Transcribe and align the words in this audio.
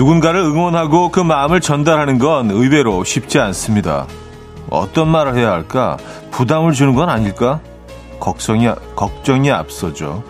누군가를 0.00 0.40
응원하고 0.40 1.10
그 1.10 1.20
마음을 1.20 1.60
전달하는 1.60 2.18
건 2.18 2.50
의외로 2.50 3.04
쉽지 3.04 3.38
않습니다. 3.38 4.06
어떤 4.70 5.08
말을 5.08 5.36
해야 5.36 5.52
할까? 5.52 5.98
부담을 6.30 6.72
주는 6.72 6.94
건 6.94 7.10
아닐까? 7.10 7.60
걱정이, 8.18 8.66
걱정이 8.96 9.50
앞서죠. 9.50 10.24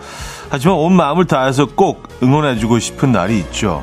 하지만 0.49 0.75
온 0.75 0.91
마음을 0.91 1.23
다해서 1.23 1.67
꼭 1.67 2.09
응원해주고 2.21 2.79
싶은 2.79 3.13
날이 3.13 3.39
있죠. 3.39 3.81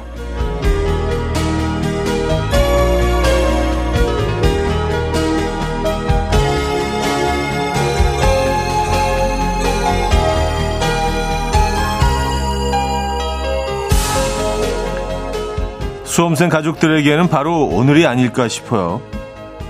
수험생 16.18 16.48
가족들에게는 16.48 17.28
바로 17.28 17.64
오늘이 17.64 18.04
아닐까 18.04 18.48
싶어요. 18.48 19.00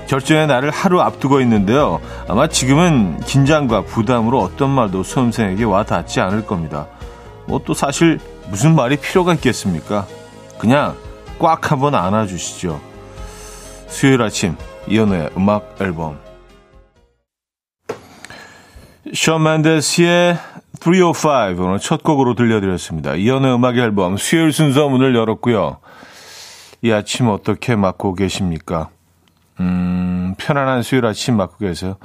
결정의 0.07 0.47
날을 0.47 0.71
하루 0.71 1.02
앞두고 1.02 1.43
있는데요. 1.43 2.01
아마 2.27 2.47
지금은 2.47 3.21
긴장과 3.21 3.83
부담으로 3.83 4.41
어떤 4.41 4.71
말도 4.71 5.02
수험생에게 5.02 5.65
와 5.65 5.84
닿지 5.84 6.23
않을 6.23 6.47
겁니다. 6.47 6.87
뭐 7.47 7.61
또 7.66 7.74
사실 7.74 8.19
무슨 8.48 8.74
말이 8.74 8.97
필요가 8.97 9.34
있겠습니까? 9.34 10.07
그냥 10.57 10.97
꽉 11.38 11.71
한번 11.71 11.95
안아주시죠. 11.95 12.80
수요일 13.87 14.23
아침 14.23 14.57
이연우의 14.87 15.33
음악 15.37 15.77
앨범 15.83 16.18
션 19.12 19.43
맨데스의 19.43 20.38
305 20.80 21.12
오늘 21.62 21.79
첫 21.79 22.02
곡으로 22.02 22.35
들려드렸습니다. 22.35 23.16
이연우의 23.16 23.55
음악 23.55 23.77
앨범 23.77 24.16
수요일 24.16 24.51
순서 24.55 24.88
문을 24.88 25.15
열었고요. 25.15 25.80
이 26.82 26.93
아침 26.93 27.29
어떻게 27.29 27.76
맞고 27.76 28.15
계십니까? 28.15 28.88
음, 29.60 30.34
편안한 30.38 30.82
수요일 30.82 31.07
아침 31.07 31.37
맞고 31.37 31.59
계세요. 31.59 31.96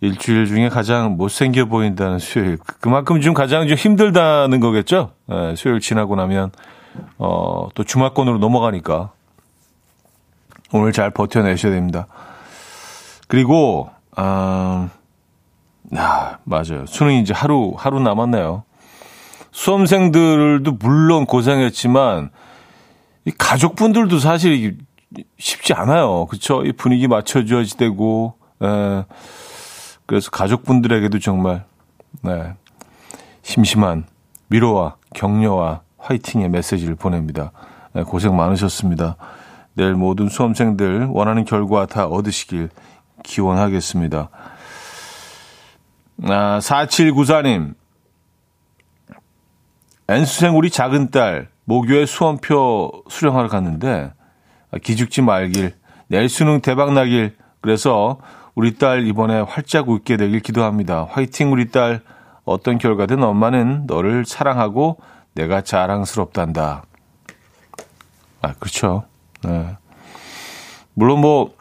일주일 0.00 0.46
중에 0.46 0.68
가장 0.68 1.16
못생겨 1.16 1.64
보인다는 1.64 2.20
수요일. 2.20 2.58
그만큼 2.80 3.20
좀 3.20 3.34
가장 3.34 3.66
좀 3.66 3.76
힘들다는 3.76 4.60
거겠죠? 4.60 5.10
네, 5.26 5.56
수요일 5.56 5.80
지나고 5.80 6.14
나면, 6.14 6.52
어, 7.18 7.68
또 7.74 7.82
주말권으로 7.82 8.38
넘어가니까. 8.38 9.10
오늘 10.72 10.92
잘 10.92 11.10
버텨내셔야 11.10 11.72
됩니다. 11.72 12.06
그리고, 13.26 13.90
아, 14.14 14.88
아, 15.96 16.38
맞아요. 16.44 16.86
수능 16.86 17.14
이제 17.14 17.34
하루, 17.34 17.74
하루 17.76 17.98
남았네요. 17.98 18.62
수험생들도 19.50 20.72
물론 20.72 21.26
고생했지만, 21.26 22.30
이 23.28 23.30
가족분들도 23.36 24.18
사실 24.20 24.78
쉽지 25.38 25.74
않아요. 25.74 26.24
그렇죠? 26.26 26.64
이 26.64 26.72
분위기 26.72 27.06
맞춰줘야 27.06 27.62
되고, 27.76 28.38
에, 28.62 29.04
그래서 30.06 30.30
가족분들에게도 30.30 31.18
정말 31.18 31.66
네, 32.22 32.54
심심한 33.42 34.06
위로와 34.48 34.96
격려와 35.14 35.82
화이팅의 35.98 36.48
메시지를 36.48 36.94
보냅니다. 36.94 37.52
네, 37.92 38.02
고생 38.02 38.34
많으셨습니다. 38.34 39.16
내일 39.74 39.92
모든 39.92 40.30
수험생들 40.30 41.08
원하는 41.10 41.44
결과 41.44 41.84
다 41.84 42.06
얻으시길 42.06 42.70
기원하겠습니다. 43.24 44.30
아, 46.24 46.58
4794님. 46.62 47.74
N수생 50.08 50.56
우리 50.56 50.70
작은 50.70 51.10
딸 51.10 51.50
모교에 51.68 52.06
수험표 52.06 53.04
수령하러 53.10 53.48
갔는데 53.48 54.10
기죽지 54.82 55.20
말길 55.20 55.74
내일 56.06 56.30
수능 56.30 56.62
대박 56.62 56.94
나길 56.94 57.36
그래서 57.60 58.18
우리 58.54 58.76
딸 58.76 59.06
이번에 59.06 59.40
활짝 59.40 59.90
웃게 59.90 60.16
되길 60.16 60.40
기도합니다. 60.40 61.06
화이팅 61.10 61.52
우리 61.52 61.70
딸 61.70 62.00
어떤 62.46 62.78
결과든 62.78 63.22
엄마는 63.22 63.84
너를 63.86 64.24
사랑하고 64.24 64.96
내가 65.34 65.60
자랑스럽단다. 65.60 66.84
아 68.40 68.54
그렇죠. 68.58 69.04
네. 69.42 69.76
물론 70.94 71.20
뭐 71.20 71.54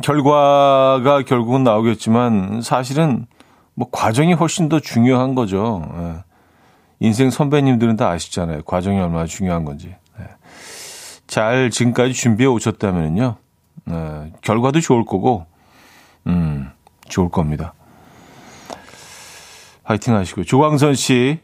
결과가 0.00 1.22
결국은 1.26 1.64
나오겠지만 1.64 2.60
사실은 2.62 3.26
뭐 3.74 3.88
과정이 3.90 4.32
훨씬 4.32 4.68
더 4.68 4.78
중요한 4.78 5.34
거죠. 5.34 5.90
네. 5.92 6.14
인생 7.00 7.30
선배님들은 7.30 7.96
다 7.96 8.08
아시잖아요. 8.10 8.62
과정이 8.62 8.98
얼마나 9.00 9.26
중요한 9.26 9.64
건지. 9.64 9.94
네. 10.18 10.24
잘 11.26 11.70
지금까지 11.70 12.12
준비해 12.12 12.48
오셨다면요. 12.48 13.36
네. 13.84 14.32
결과도 14.40 14.80
좋을 14.80 15.04
거고, 15.04 15.46
음, 16.26 16.70
좋을 17.08 17.28
겁니다. 17.28 17.74
화이팅 19.84 20.14
하시고. 20.14 20.44
조광선 20.44 20.94
씨, 20.94 21.40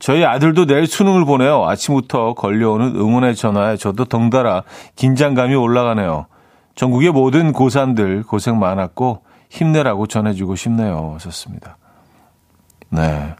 저희 0.00 0.24
아들도 0.24 0.66
내일 0.66 0.86
수능을 0.86 1.24
보내요. 1.24 1.64
아침부터 1.66 2.34
걸려오는 2.34 2.96
응원의 2.96 3.36
전화에 3.36 3.76
저도 3.76 4.06
덩달아 4.06 4.64
긴장감이 4.96 5.54
올라가네요. 5.54 6.26
전국의 6.74 7.12
모든 7.12 7.52
고3들 7.52 8.26
고생 8.26 8.58
많았고 8.58 9.22
힘내라고 9.50 10.06
전해주고 10.08 10.56
싶네요. 10.56 11.12
하셨습니다. 11.14 11.76
네. 12.90 13.34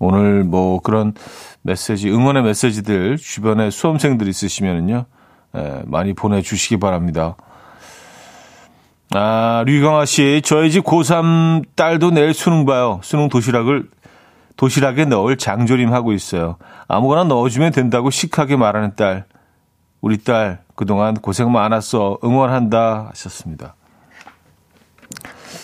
오늘 0.00 0.42
뭐 0.42 0.80
그런 0.80 1.14
메시지, 1.62 2.10
응원의 2.10 2.42
메시지들 2.42 3.18
주변에 3.18 3.70
수험생들 3.70 4.26
있으시면은요, 4.26 5.04
예, 5.56 5.82
많이 5.84 6.14
보내주시기 6.14 6.78
바랍니다. 6.78 7.36
아, 9.12 9.62
류경아 9.66 10.06
씨, 10.06 10.40
저희 10.44 10.70
집 10.70 10.84
고3 10.84 11.64
딸도 11.76 12.12
내일 12.12 12.32
수능 12.32 12.64
봐요. 12.64 13.00
수능 13.02 13.28
도시락을 13.28 13.88
도시락에 14.56 15.04
넣을 15.04 15.36
장조림 15.36 15.92
하고 15.92 16.12
있어요. 16.12 16.56
아무거나 16.88 17.24
넣어주면 17.24 17.72
된다고 17.72 18.10
시크하게 18.10 18.56
말하는 18.56 18.94
딸. 18.96 19.24
우리 20.00 20.16
딸, 20.22 20.62
그동안 20.76 21.14
고생 21.14 21.52
많았어. 21.52 22.18
응원한다. 22.24 23.08
하셨습니다. 23.10 23.74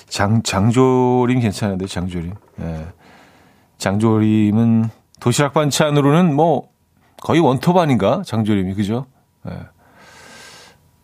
장, 0.08 0.42
장조림 0.42 1.40
괜찮은데, 1.40 1.86
장조림. 1.86 2.34
예. 2.60 2.86
장조림은 3.78 4.90
도시락 5.20 5.52
반찬으로는 5.54 6.34
뭐 6.34 6.68
거의 7.22 7.40
원톱 7.40 7.76
아닌가? 7.76 8.22
장조림이 8.24 8.74
그죠? 8.74 9.06
예. 9.48 9.58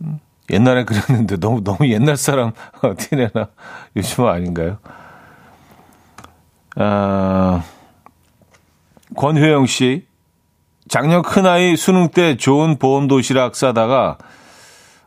음, 0.03 0.21
옛날에 0.51 0.85
그랬는데 0.85 1.37
너무 1.39 1.63
너무 1.63 1.89
옛날 1.89 2.17
사람 2.17 2.53
티내나 2.99 3.49
요즘은 3.97 4.29
아닌가요? 4.31 4.79
아, 6.77 7.63
권회영 9.17 9.67
씨 9.67 10.07
작년 10.89 11.23
큰아이 11.23 11.77
수능 11.77 12.09
때 12.09 12.37
좋은 12.37 12.79
보온 12.79 13.09
도시락 13.09 13.57
싸다가 13.57 14.19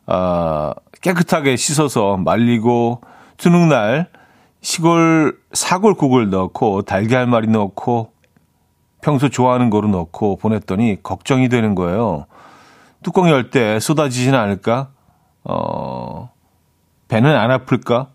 아, 0.07 0.73
깨끗하게 1.01 1.55
씻어서 1.55 2.17
말리고 2.17 3.01
수능 3.37 3.69
날 3.69 4.07
시골 4.69 5.39
사골국을 5.53 6.31
넣고 6.31 6.81
달걀 6.81 7.27
말이 7.27 7.47
넣고 7.47 8.11
평소 8.99 9.29
좋아하는 9.29 9.69
거로 9.69 9.87
넣고 9.89 10.37
보냈더니 10.37 11.03
걱정이 11.03 11.49
되는 11.49 11.75
거예요. 11.75 12.25
뚜껑 13.03 13.29
열 13.29 13.51
때 13.51 13.79
쏟아지진 13.79 14.33
않을까? 14.33 14.89
어, 15.43 16.31
배는 17.09 17.35
안 17.37 17.51
아플까? 17.51 18.07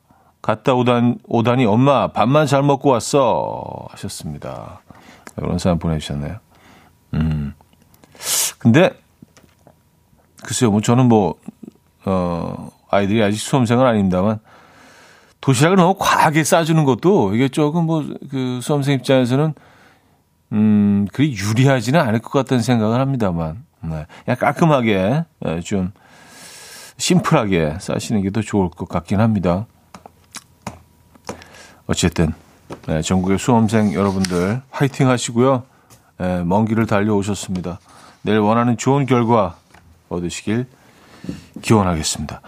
갔다 0.42 0.74
오단, 0.74 1.18
오다니 1.28 1.66
엄마 1.66 2.08
밥만 2.08 2.46
잘 2.46 2.64
먹고 2.64 2.90
왔어. 2.90 3.86
하셨습니다. 3.90 4.80
이런 5.38 5.58
사람 5.58 5.78
보내주셨네요. 5.78 6.36
음. 7.14 7.54
근데, 8.58 8.90
글쎄요, 10.42 10.72
뭐 10.72 10.80
저는 10.80 11.06
뭐, 11.06 11.36
어, 12.04 12.70
아이들이 12.90 13.22
아직 13.22 13.38
수험생은 13.38 13.86
아닙니다만, 13.86 14.40
도시락을 15.40 15.76
너무 15.76 15.94
과하게 15.98 16.44
싸주는 16.44 16.84
것도 16.84 17.34
이게 17.34 17.48
조금 17.48 17.86
뭐 17.86 18.04
그 18.30 18.60
수험생 18.62 18.94
입장에서는 18.94 19.54
음, 20.52 21.06
그리 21.12 21.32
유리하지는 21.32 22.00
않을 22.00 22.18
것 22.20 22.30
같다는 22.30 22.60
생각을 22.62 23.00
합니다만, 23.00 23.64
네. 23.82 24.06
약간 24.26 24.52
깔끔하게, 24.52 25.24
네, 25.40 25.60
좀, 25.60 25.92
심플하게 26.96 27.76
싸시는 27.80 28.22
게 28.22 28.30
더 28.30 28.42
좋을 28.42 28.68
것 28.68 28.88
같긴 28.88 29.20
합니다. 29.20 29.66
어쨌든, 31.86 32.32
네, 32.88 33.00
전국의 33.00 33.38
수험생 33.38 33.94
여러분들 33.94 34.60
화이팅 34.70 35.08
하시고요. 35.08 35.62
네, 36.18 36.42
먼 36.42 36.64
길을 36.64 36.86
달려오셨습니다. 36.86 37.78
내일 38.22 38.38
원하는 38.38 38.76
좋은 38.76 39.06
결과 39.06 39.56
얻으시길 40.08 40.66
기원하겠습니다. 41.62 42.40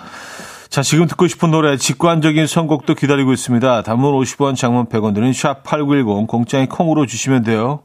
자, 0.72 0.80
지금 0.80 1.06
듣고 1.06 1.26
싶은 1.26 1.50
노래 1.50 1.76
직관적인 1.76 2.46
선곡도 2.46 2.94
기다리고 2.94 3.34
있습니다. 3.34 3.82
단문 3.82 4.14
50원, 4.14 4.56
장문 4.56 4.86
100원 4.86 5.14
드는 5.14 5.32
샵8910 5.32 6.26
공장에 6.26 6.64
콩으로 6.64 7.04
주시면 7.04 7.42
돼요. 7.42 7.82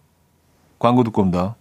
광고 0.79 1.03
듣고 1.03 1.23
옵니다. 1.23 1.57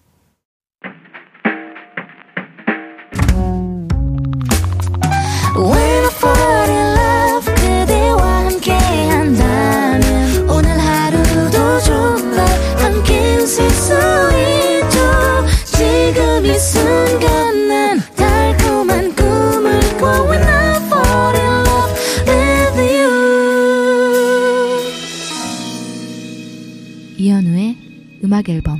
음악 28.47 28.49
앨범 28.49 28.79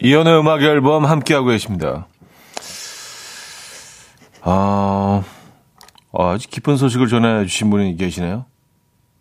이연의 0.00 0.38
음악 0.40 0.62
앨범 0.62 1.04
함께하고 1.06 1.46
계십니다. 1.48 2.08
아, 4.42 5.22
아주 6.12 6.48
기쁜 6.48 6.76
소식을 6.76 7.06
전해주신 7.06 7.70
분이 7.70 7.96
계시네요. 7.96 8.46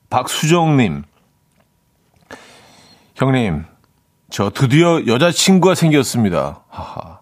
박수정님. 0.09 1.03
형님, 3.15 3.65
저 4.31 4.49
드디어 4.49 5.05
여자친구가 5.05 5.75
생겼습니다. 5.75 6.63
하하. 6.69 7.19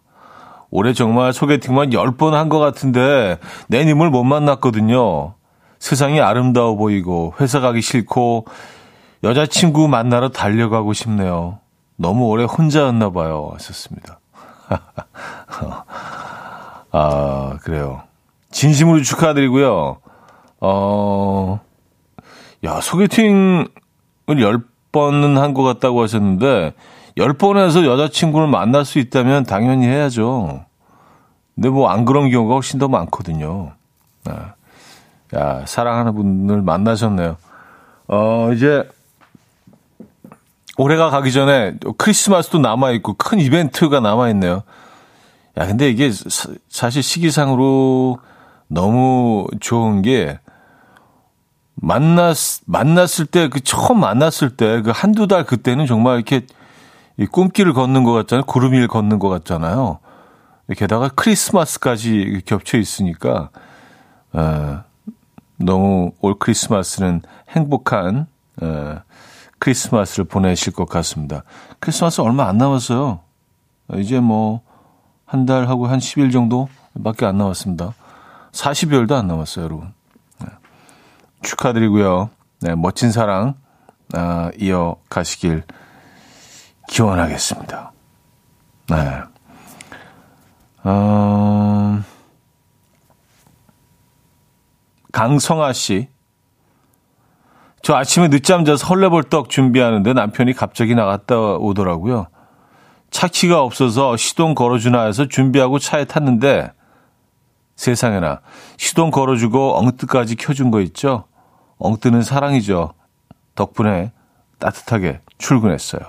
올해 0.71 0.93
정말 0.93 1.33
소개팅만 1.33 1.89
10번 1.89 2.31
한 2.31 2.47
것 2.47 2.59
같은데 2.59 3.37
내 3.67 3.83
님을 3.83 4.09
못 4.11 4.23
만났거든요. 4.23 5.33
세상이 5.79 6.21
아름다워 6.21 6.75
보이고 6.77 7.33
회사 7.41 7.59
가기 7.59 7.81
싫고 7.81 8.45
여자친구 9.23 9.87
만나러 9.87 10.29
달려가고 10.29 10.93
싶네요. 10.93 11.59
너무 11.97 12.27
오래 12.27 12.43
혼자였나 12.45 13.09
봐요. 13.11 13.49
하셨습니다. 13.53 14.19
아, 16.91 17.57
그래요. 17.61 18.03
진심으로 18.51 19.01
축하드리고요. 19.03 19.97
어, 20.61 21.59
야, 22.63 22.79
소개팅을 22.81 23.67
10번은 24.27 25.35
한 25.35 25.53
것 25.53 25.63
같다고 25.63 26.01
하셨는데, 26.03 26.73
10번에서 27.17 27.85
여자친구를 27.85 28.47
만날 28.47 28.85
수 28.85 28.99
있다면 28.99 29.43
당연히 29.43 29.85
해야죠. 29.87 30.65
근데 31.55 31.69
뭐 31.69 31.89
안 31.89 32.05
그런 32.05 32.29
경우가 32.29 32.53
훨씬 32.55 32.79
더 32.79 32.87
많거든요. 32.87 33.73
아, 34.25 34.53
야, 35.35 35.63
사랑하는 35.65 36.15
분을 36.15 36.61
만나셨네요. 36.61 37.35
어, 38.07 38.51
이제, 38.53 38.87
올해가 40.79 41.09
가기 41.09 41.33
전에 41.33 41.73
크리스마스도 41.97 42.57
남아있고 42.57 43.15
큰 43.15 43.37
이벤트가 43.41 43.99
남아있네요. 43.99 44.63
야, 45.57 45.67
근데 45.67 45.89
이게 45.89 46.09
사, 46.09 46.53
사실 46.69 47.03
시기상으로 47.03 48.19
너무 48.67 49.45
좋은 49.59 50.01
게 50.01 50.39
만났, 51.75 52.37
만났을 52.65 53.25
때, 53.25 53.49
그 53.49 53.59
처음 53.59 53.99
만났을 53.99 54.55
때, 54.55 54.81
그 54.81 54.91
한두 54.91 55.27
달 55.27 55.43
그때는 55.43 55.85
정말 55.85 56.15
이렇게 56.15 56.45
이 57.17 57.25
꿈길을 57.25 57.73
걷는 57.73 58.05
것 58.05 58.13
같잖아요. 58.13 58.45
구름 58.45 58.71
위를 58.71 58.87
걷는 58.87 59.19
것 59.19 59.27
같잖아요. 59.27 59.99
게다가 60.77 61.09
크리스마스까지 61.09 62.43
겹쳐 62.45 62.77
있으니까, 62.77 63.49
에, 64.33 64.77
너무 65.57 66.13
올 66.21 66.39
크리스마스는 66.39 67.21
행복한, 67.49 68.27
에, 68.63 69.08
크리스마스를 69.59 70.25
보내실 70.25 70.73
것 70.73 70.87
같습니다. 70.89 71.43
크리스마스 71.79 72.21
얼마 72.21 72.47
안 72.47 72.57
남았어요. 72.57 73.19
이제 73.95 74.19
뭐, 74.19 74.61
한 75.25 75.45
달하고 75.45 75.87
한 75.87 75.99
10일 75.99 76.31
정도밖에 76.31 77.25
안 77.25 77.37
남았습니다. 77.37 77.93
40여일도 78.51 79.13
안 79.13 79.27
남았어요, 79.27 79.65
여러분. 79.65 79.93
네. 80.39 80.47
축하드리고요. 81.43 82.29
네, 82.61 82.75
멋진 82.75 83.11
사랑, 83.11 83.55
아, 84.13 84.49
이어가시길 84.57 85.63
기원하겠습니다. 86.89 87.91
네. 88.89 89.21
어, 90.83 92.01
강성아 95.11 95.73
씨. 95.73 96.07
저 97.81 97.95
아침에 97.95 98.29
늦잠 98.29 98.65
자서 98.65 98.85
헐레벌떡 98.87 99.49
준비하는데 99.49 100.13
남편이 100.13 100.53
갑자기 100.53 100.95
나갔다 100.95 101.37
오더라고요. 101.37 102.27
차키가 103.11 103.61
없어서 103.61 104.17
시동 104.17 104.53
걸어주나 104.53 105.05
해서 105.05 105.27
준비하고 105.27 105.79
차에 105.79 106.05
탔는데 106.05 106.71
세상에나 107.75 108.41
시동 108.77 109.09
걸어주고 109.09 109.77
엉뜨까지 109.77 110.35
켜준 110.35 110.69
거 110.69 110.81
있죠? 110.81 111.25
엉뜨는 111.77 112.21
사랑이죠. 112.21 112.93
덕분에 113.55 114.11
따뜻하게 114.59 115.21
출근했어요. 115.37 116.01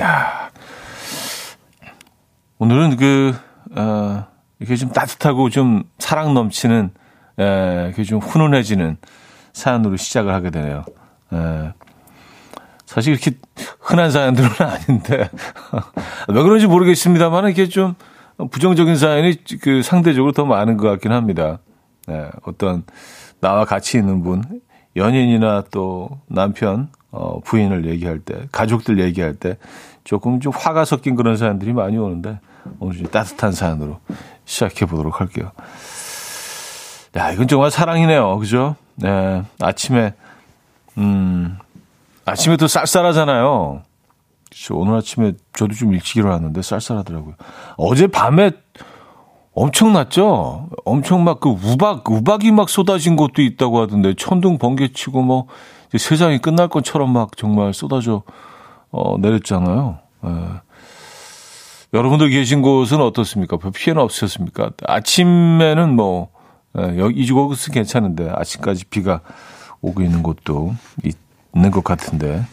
야 0.00 0.50
오늘은 2.58 2.96
그, 2.96 3.34
어, 3.76 4.26
이렇게 4.58 4.76
좀 4.76 4.90
따뜻하고 4.90 5.50
좀 5.50 5.82
사랑 5.98 6.32
넘치는, 6.32 6.90
에, 7.38 7.84
이렇게 7.86 8.04
좀 8.04 8.20
훈훈해지는 8.20 8.96
사연으로 9.54 9.96
시작을 9.96 10.34
하게 10.34 10.50
되네요. 10.50 10.84
에, 11.32 11.72
사실 12.84 13.14
이렇게 13.14 13.32
흔한 13.80 14.10
사연들은 14.10 14.50
아닌데, 14.60 15.30
왜 16.28 16.42
그런지 16.42 16.66
모르겠습니다만, 16.66 17.48
이게 17.48 17.66
좀 17.68 17.94
부정적인 18.50 18.96
사연이 18.96 19.36
그 19.62 19.82
상대적으로 19.82 20.32
더 20.32 20.44
많은 20.44 20.76
것 20.76 20.88
같긴 20.90 21.12
합니다. 21.12 21.60
네, 22.06 22.28
어떤 22.42 22.84
나와 23.40 23.64
같이 23.64 23.96
있는 23.96 24.22
분, 24.22 24.42
연인이나 24.96 25.64
또 25.70 26.20
남편, 26.26 26.88
어, 27.10 27.40
부인을 27.40 27.86
얘기할 27.86 28.18
때, 28.18 28.46
가족들 28.52 29.00
얘기할 29.00 29.34
때 29.34 29.56
조금 30.02 30.40
좀 30.40 30.52
화가 30.54 30.84
섞인 30.84 31.14
그런 31.14 31.36
사연들이 31.36 31.72
많이 31.72 31.96
오는데, 31.96 32.40
오늘 32.80 32.96
좀 32.96 33.06
따뜻한 33.06 33.52
사연으로 33.52 34.00
시작해 34.44 34.84
보도록 34.86 35.20
할게요. 35.20 35.52
야, 37.16 37.30
이건 37.30 37.46
정말 37.46 37.70
사랑이네요. 37.70 38.38
그죠? 38.38 38.76
네, 38.96 39.42
아침에, 39.60 40.14
음, 40.98 41.58
아침에 42.24 42.56
또 42.56 42.66
쌀쌀하잖아요. 42.68 43.82
오늘 44.70 44.94
아침에 44.96 45.32
저도 45.54 45.74
좀 45.74 45.92
일찍 45.94 46.16
일어났는데 46.18 46.62
쌀쌀하더라고요. 46.62 47.34
어제 47.76 48.06
밤에 48.06 48.52
엄청났죠? 49.52 50.68
엄청 50.84 51.24
막 51.24 51.40
그 51.40 51.48
우박, 51.48 52.08
우박이 52.08 52.52
막 52.52 52.68
쏟아진 52.68 53.16
곳도 53.16 53.42
있다고 53.42 53.80
하던데 53.80 54.14
천둥 54.14 54.58
번개 54.58 54.92
치고 54.92 55.22
뭐 55.22 55.46
세상이 55.96 56.38
끝날 56.38 56.68
것처럼 56.68 57.12
막 57.12 57.36
정말 57.36 57.72
쏟아져 57.72 58.22
어, 58.90 59.16
내렸잖아요. 59.18 59.98
예. 60.24 60.30
여러분들 61.92 62.30
계신 62.30 62.62
곳은 62.62 63.00
어떻습니까? 63.00 63.56
별 63.56 63.70
피해는 63.70 64.02
없으셨습니까? 64.02 64.70
아침에는 64.84 65.94
뭐, 65.94 66.30
예, 66.78 67.08
이곳은 67.14 67.72
괜찮은데 67.72 68.30
아침까지 68.34 68.86
비가 68.86 69.20
오고 69.80 70.02
있는 70.02 70.22
곳도 70.22 70.74
있는 71.54 71.70
것 71.70 71.84
같은데 71.84 72.44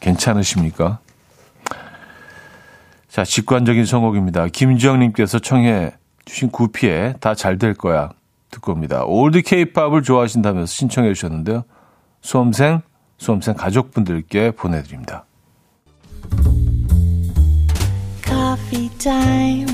괜찮으십니까? 0.00 0.98
자, 3.08 3.24
직관적인 3.24 3.86
선곡입니다. 3.86 4.48
김지영님께서 4.48 5.38
청해 5.38 5.92
주신 6.24 6.50
구피의 6.50 7.14
다 7.20 7.34
잘 7.34 7.58
될 7.58 7.74
거야 7.74 8.10
듣고 8.50 8.72
옵니다. 8.72 9.04
old 9.04 9.42
케이팝을 9.42 10.02
좋아하신다면서 10.02 10.66
신청해 10.66 11.12
주셨는데요. 11.14 11.64
수험생, 12.22 12.80
수험생 13.18 13.54
가족분들께 13.54 14.52
보내드립니다. 14.52 15.24
Coffee 18.24 18.88
time. 18.98 19.73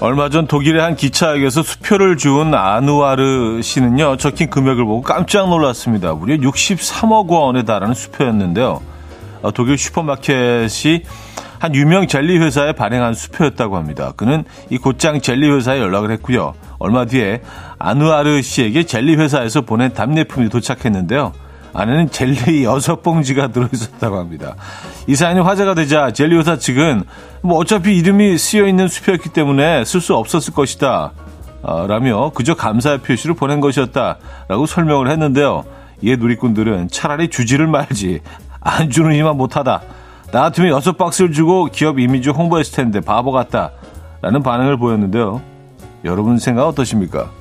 얼마 0.00 0.28
전 0.28 0.46
독일의 0.46 0.80
한 0.80 0.94
기차역에서 0.94 1.64
수표를 1.64 2.16
준 2.16 2.54
아누아르 2.54 3.60
씨는요, 3.62 4.16
적힌 4.16 4.48
금액을 4.48 4.84
보고 4.84 5.02
깜짝 5.02 5.48
놀랐습니다. 5.48 6.14
무려 6.14 6.36
63억 6.36 7.26
원에 7.28 7.64
달하는 7.64 7.94
수표였는데요. 7.94 8.80
어, 9.42 9.50
독일 9.50 9.76
슈퍼마켓이 9.76 11.02
한 11.58 11.74
유명 11.74 12.06
젤리 12.06 12.38
회사에 12.38 12.72
발행한 12.72 13.14
수표였다고 13.14 13.76
합니다. 13.76 14.12
그는 14.16 14.44
이 14.70 14.78
곧장 14.78 15.20
젤리 15.20 15.50
회사에 15.50 15.80
연락을 15.80 16.12
했고요. 16.12 16.54
얼마 16.78 17.04
뒤에 17.04 17.42
아누아르 17.80 18.40
씨에게 18.40 18.84
젤리 18.84 19.16
회사에서 19.16 19.62
보낸 19.62 19.92
답례품이 19.92 20.48
도착했는데요. 20.48 21.32
안에는 21.78 22.10
젤리 22.10 22.64
여섯 22.64 23.02
봉지가 23.02 23.48
들어있었다고 23.48 24.18
합니다. 24.18 24.56
이 25.06 25.14
사연이 25.14 25.38
화제가 25.38 25.74
되자 25.74 26.10
젤리 26.10 26.36
회사 26.36 26.56
측은 26.56 27.04
뭐 27.40 27.56
어차피 27.56 27.96
이름이 27.96 28.36
쓰여 28.36 28.66
있는 28.66 28.88
수표였기 28.88 29.28
때문에 29.28 29.84
쓸 29.84 30.00
수 30.00 30.16
없었을 30.16 30.54
것이다. 30.54 31.12
어, 31.62 31.86
라며 31.86 32.30
그저 32.34 32.54
감사의 32.54 32.98
표시를 32.98 33.36
보낸 33.36 33.60
것이었다라고 33.60 34.66
설명을 34.66 35.08
했는데요. 35.08 35.64
이에 36.02 36.16
누리꾼들은 36.16 36.88
차라리 36.90 37.28
주지를 37.28 37.68
말지 37.68 38.22
안 38.60 38.90
주는 38.90 39.14
이만 39.14 39.36
못하다. 39.36 39.80
나 40.32 40.40
같으면 40.40 40.70
여섯 40.70 40.96
박스를 40.96 41.32
주고 41.32 41.66
기업 41.66 42.00
이미지 42.00 42.30
홍보했을 42.30 42.74
텐데 42.74 43.00
바보 43.00 43.30
같다. 43.30 43.70
라는 44.20 44.42
반응을 44.42 44.78
보였는데요. 44.78 45.40
여러분 46.04 46.38
생각 46.38 46.66
어떠십니까? 46.66 47.37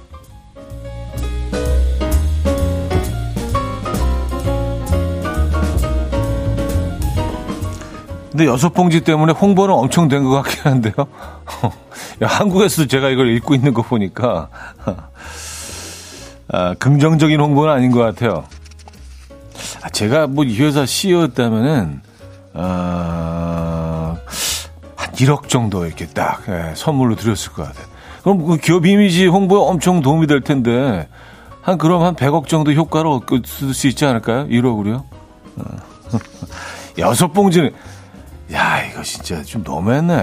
근데 8.38 8.52
여섯 8.52 8.70
봉지 8.72 9.02
때문에 9.02 9.34
홍보는 9.34 9.74
엄청 9.74 10.08
된 10.08 10.24
것 10.24 10.44
같긴 10.44 10.72
한데요. 10.72 10.94
한국에서도 12.22 12.88
제가 12.88 13.10
이걸 13.10 13.30
읽고 13.36 13.56
있는 13.56 13.74
거 13.74 13.82
보니까 13.82 14.50
아, 16.50 16.76
긍정적인 16.76 17.40
홍보는 17.42 17.74
아닌 17.74 17.92
것 17.92 17.98
같아요. 17.98 18.44
아, 19.82 19.90
제가 19.90 20.28
뭐 20.28 20.46
이 20.46 20.56
회사 20.62 20.86
CEO였다면은 20.86 22.02
아, 22.54 24.18
한 24.96 25.12
1억 25.14 25.48
정도 25.50 25.88
이렇게 25.88 26.06
딱 26.06 26.44
예, 26.48 26.74
선물로 26.76 27.16
드렸을 27.16 27.54
것 27.54 27.64
같아요. 27.66 27.88
그럼 28.22 28.46
그 28.46 28.58
기업 28.58 28.86
이미지 28.86 29.26
홍보에 29.26 29.60
엄청 29.60 30.04
도움이 30.04 30.28
될 30.28 30.42
텐데 30.42 31.08
한 31.64 31.80
그럼 31.80 32.04
한 32.04 32.14
100억 32.16 32.48
정도 32.48 32.72
효과를 32.72 33.10
얻을 33.10 33.42
수 33.74 33.88
있지 33.88 34.06
않을까요? 34.06 34.46
1억으로요? 34.46 35.04
어. 35.56 35.64
여섯 37.00 37.30
봉지는 37.34 37.74
야, 38.54 38.82
이거 38.84 39.02
진짜 39.04 39.44
좀 39.44 39.64
너무했네. 39.64 40.14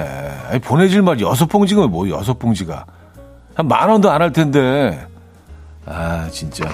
아니, 0.51 0.59
보내질 0.61 1.03
말 1.03 1.21
여섯 1.21 1.47
봉지가 1.47 1.87
뭐 1.89 2.09
여섯 2.09 2.39
봉지가. 2.39 2.87
한 3.55 3.69
만 3.69 3.89
원도 3.89 4.11
안 4.11 4.23
할 4.23 4.33
텐데. 4.33 5.07
아, 5.87 6.27
진짜. 6.31 6.65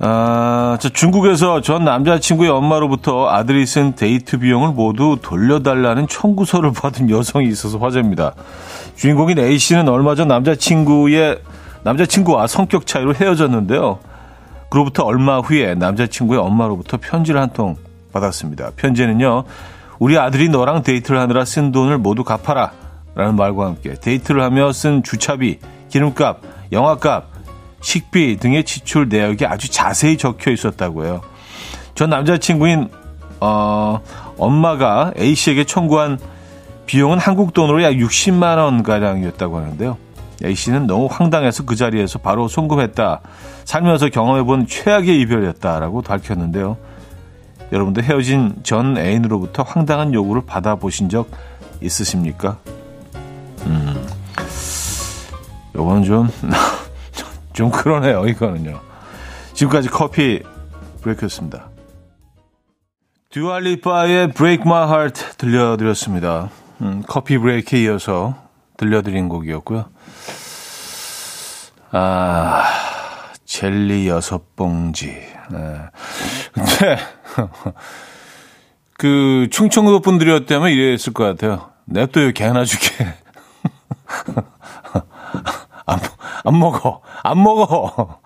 아, 0.00 0.76
저 0.80 0.88
중국에서 0.88 1.60
전 1.60 1.84
남자친구의 1.84 2.50
엄마로부터 2.50 3.28
아들이 3.30 3.64
쓴 3.66 3.94
데이트 3.94 4.38
비용을 4.38 4.70
모두 4.72 5.16
돌려달라는 5.22 6.08
청구서를 6.08 6.72
받은 6.72 7.08
여성이 7.08 7.46
있어서 7.48 7.78
화제입니다. 7.78 8.34
주인공인 8.96 9.38
A씨는 9.38 9.88
얼마 9.88 10.16
전 10.16 10.26
남자친구의, 10.28 11.38
남자친구와 11.84 12.48
성격 12.48 12.86
차이로 12.88 13.14
헤어졌는데요. 13.14 14.00
그로부터 14.70 15.04
얼마 15.04 15.38
후에 15.38 15.74
남자친구의 15.76 16.40
엄마로부터 16.40 16.96
편지를 17.00 17.40
한 17.40 17.50
통 17.50 17.76
받았습니다. 18.12 18.72
편지는요, 18.76 19.44
우리 19.98 20.18
아들이 20.18 20.48
너랑 20.48 20.82
데이트를 20.82 21.18
하느라 21.20 21.44
쓴 21.44 21.72
돈을 21.72 21.98
모두 21.98 22.24
갚아라. 22.24 22.72
라는 23.14 23.36
말과 23.36 23.66
함께 23.66 23.94
데이트를 23.94 24.42
하며 24.42 24.72
쓴 24.72 25.02
주차비, 25.02 25.58
기름값, 25.90 26.40
영화값, 26.72 27.26
식비 27.82 28.38
등의 28.38 28.64
지출 28.64 29.08
내역이 29.08 29.44
아주 29.44 29.70
자세히 29.70 30.16
적혀 30.16 30.50
있었다고 30.50 31.04
해요. 31.04 31.20
전 31.94 32.10
남자친구인, 32.10 32.88
어, 33.40 34.00
엄마가 34.38 35.12
A씨에게 35.18 35.64
청구한 35.64 36.18
비용은 36.86 37.18
한국 37.18 37.52
돈으로 37.52 37.82
약 37.82 37.92
60만 37.92 38.58
원 38.58 38.82
가량이었다고 38.82 39.58
하는데요. 39.58 39.98
A씨는 40.44 40.86
너무 40.86 41.08
황당해서 41.10 41.64
그 41.64 41.76
자리에서 41.76 42.18
바로 42.18 42.48
송금했다. 42.48 43.20
살면서 43.64 44.08
경험해본 44.08 44.66
최악의 44.66 45.20
이별이었다라고 45.20 46.02
밝혔는데요. 46.02 46.76
여러분도 47.72 48.02
헤어진 48.02 48.54
전 48.62 48.98
애인으로부터 48.98 49.62
황당한 49.62 50.12
요구를 50.12 50.42
받아보신 50.44 51.08
적 51.08 51.30
있으십니까? 51.80 52.58
음, 53.64 54.06
요건 55.74 56.04
좀, 56.04 56.28
좀 57.54 57.70
그러네요, 57.70 58.26
이거는요. 58.26 58.78
지금까지 59.54 59.88
커피 59.88 60.42
브레이크였습니다. 61.00 61.70
듀알리파의 63.30 64.32
Break 64.32 64.62
My 64.66 64.86
Heart 64.86 65.38
들려드렸습니다. 65.38 66.50
음, 66.82 67.02
커피 67.06 67.38
브레이크에 67.38 67.84
이어서 67.84 68.34
들려드린 68.76 69.30
곡이었고요. 69.30 69.86
아, 71.92 72.64
젤리 73.46 74.08
여섯 74.08 74.54
봉지. 74.56 75.06
네. 75.50 75.78
근데, 76.52 76.98
그 78.98 79.48
충청도 79.50 80.00
분들이었다면 80.00 80.70
이랬을 80.70 81.12
것 81.14 81.24
같아요. 81.24 81.70
여기 81.94 82.32
개 82.34 82.44
하나 82.44 82.64
줄게. 82.64 83.06
안, 85.86 85.98
안 86.44 86.58
먹어. 86.58 87.00
안 87.22 87.42
먹어. 87.42 88.20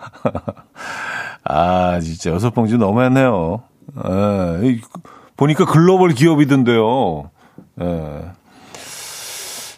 아, 1.45 2.01
진짜 2.01 2.31
여섯 2.31 2.51
봉지 2.51 2.77
너무했네요. 2.77 3.63
에, 4.05 4.81
보니까 5.37 5.65
글로벌 5.65 6.13
기업이던데요. 6.13 7.31
에. 7.81 8.25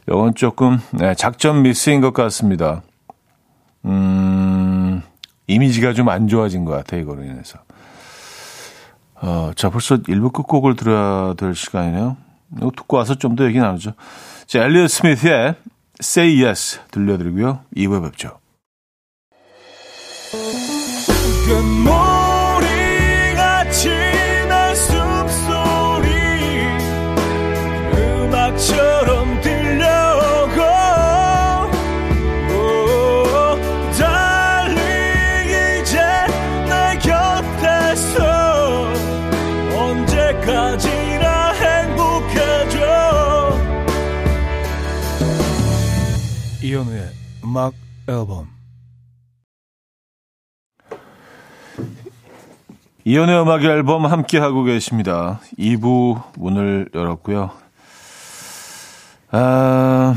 이건 0.09 0.35
조금 0.35 0.81
네, 0.93 1.15
작전 1.15 1.63
미스인 1.63 2.01
것 2.01 2.13
같습니다. 2.15 2.83
음, 3.85 5.03
이미지가 5.47 5.93
좀 5.93 6.09
안 6.09 6.29
좋아진 6.29 6.65
것 6.65 6.73
같아요, 6.73 7.03
이거로 7.03 7.23
인해서. 7.23 7.59
어, 9.21 9.51
자, 9.57 9.71
벌써 9.71 9.97
1부 9.97 10.33
끝곡을 10.33 10.77
들어야 10.77 11.35
될 11.35 11.55
시간이네요. 11.55 12.17
이거 12.57 12.71
듣고 12.77 12.97
와서 12.97 13.15
좀 13.17 13.37
더 13.37 13.45
얘기 13.47 13.59
나누죠. 13.59 13.93
자, 14.47 14.65
엘리어 14.65 14.89
스미스의 14.89 15.55
Say 16.01 16.43
Yes 16.45 16.81
들려드리고요. 16.91 17.61
2부에 17.77 18.03
뵙죠. 18.05 18.39
이현우의 46.79 47.11
음악 47.45 47.75
앨범 48.09 48.47
이연의 53.05 53.43
음악 53.43 53.65
앨범 53.65 54.07
함께 54.07 54.39
하고 54.39 54.63
계십니다. 54.63 55.41
2부 55.59 56.39
문을 56.39 56.91
열었고요. 56.95 57.51
아, 59.33 60.15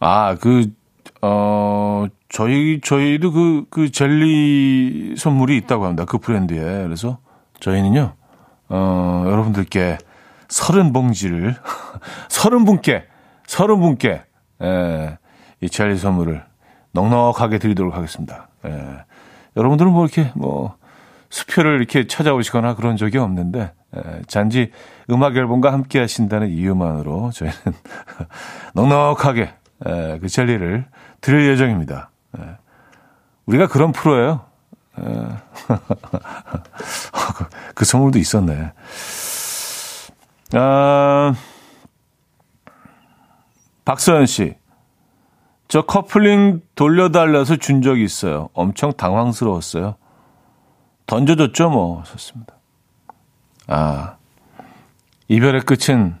아, 0.00 0.36
그, 0.40 0.72
어, 1.20 2.06
저희, 2.30 2.80
저희도 2.82 3.32
그, 3.32 3.64
그 3.68 3.90
젤리 3.90 5.16
선물이 5.18 5.56
있다고 5.58 5.84
합니다. 5.84 6.06
그 6.06 6.16
브랜드에. 6.16 6.84
그래서 6.84 7.18
저희는요, 7.60 8.14
어, 8.70 9.24
여러분들께 9.26 9.98
서른 10.48 10.94
봉지를, 10.94 11.56
서른 12.30 12.64
분께, 12.64 13.04
서른 13.48 13.80
분께, 13.80 14.22
예, 14.62 15.18
이 15.62 15.70
젤리 15.70 15.96
선물을 15.96 16.44
넉넉하게 16.92 17.58
드리도록 17.58 17.96
하겠습니다. 17.96 18.50
예. 18.66 18.98
여러분들은 19.56 19.90
뭐 19.90 20.04
이렇게 20.04 20.30
뭐 20.34 20.76
수표를 21.30 21.78
이렇게 21.78 22.06
찾아오시거나 22.06 22.74
그런 22.74 22.98
적이 22.98 23.16
없는데 23.18 23.72
에, 23.96 24.22
잔지 24.26 24.70
음악 25.10 25.34
앨범과 25.34 25.72
함께 25.72 25.98
하신다는 25.98 26.50
이유만으로 26.50 27.30
저희는 27.30 27.56
넉넉하게 28.74 29.54
에, 29.86 30.18
그 30.18 30.28
젤리를 30.28 30.84
드릴 31.22 31.50
예정입니다. 31.50 32.10
에, 32.38 32.42
우리가 33.46 33.66
그런 33.66 33.92
프로예요. 33.92 34.42
에, 34.98 35.02
그 37.74 37.86
선물도 37.86 38.18
있었네. 38.18 38.72
아, 40.52 41.34
박서연 43.88 44.26
씨. 44.26 44.54
저 45.66 45.80
커플링 45.80 46.60
돌려달라서 46.74 47.56
준 47.56 47.80
적이 47.80 48.04
있어요. 48.04 48.50
엄청 48.52 48.92
당황스러웠어요. 48.92 49.96
던져줬죠, 51.06 51.70
뭐. 51.70 52.02
좋습니다. 52.02 52.52
아, 53.66 54.16
이별의 55.28 55.62
끝은 55.62 56.16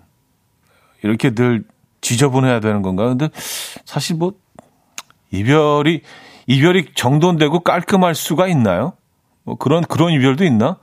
이렇게 1.02 1.34
늘 1.34 1.66
지저분해야 2.00 2.60
되는 2.60 2.80
건가? 2.80 3.06
근데 3.06 3.28
사실 3.84 4.16
뭐, 4.16 4.32
이별이, 5.30 6.00
이별이 6.46 6.94
정돈되고 6.94 7.60
깔끔할 7.60 8.14
수가 8.14 8.48
있나요? 8.48 8.94
뭐 9.42 9.56
그런 9.56 9.84
그런 9.84 10.12
이별도 10.12 10.42
있나? 10.44 10.78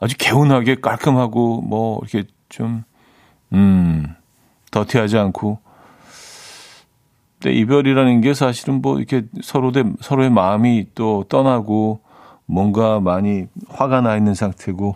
아주 0.00 0.16
개운하게 0.16 0.76
깔끔하고 0.76 1.60
뭐 1.60 2.00
이렇게 2.02 2.26
좀 2.48 2.82
음, 3.52 4.16
더티하지 4.70 5.18
않고. 5.18 5.61
근데 7.42 7.56
이별이라는 7.58 8.20
게 8.20 8.34
사실은 8.34 8.80
뭐 8.80 8.98
이렇게 8.98 9.26
서로 9.42 9.72
대, 9.72 9.82
서로의 10.00 10.30
마음이 10.30 10.86
또 10.94 11.24
떠나고 11.28 12.00
뭔가 12.46 13.00
많이 13.00 13.46
화가 13.68 14.00
나 14.00 14.16
있는 14.16 14.34
상태고, 14.34 14.94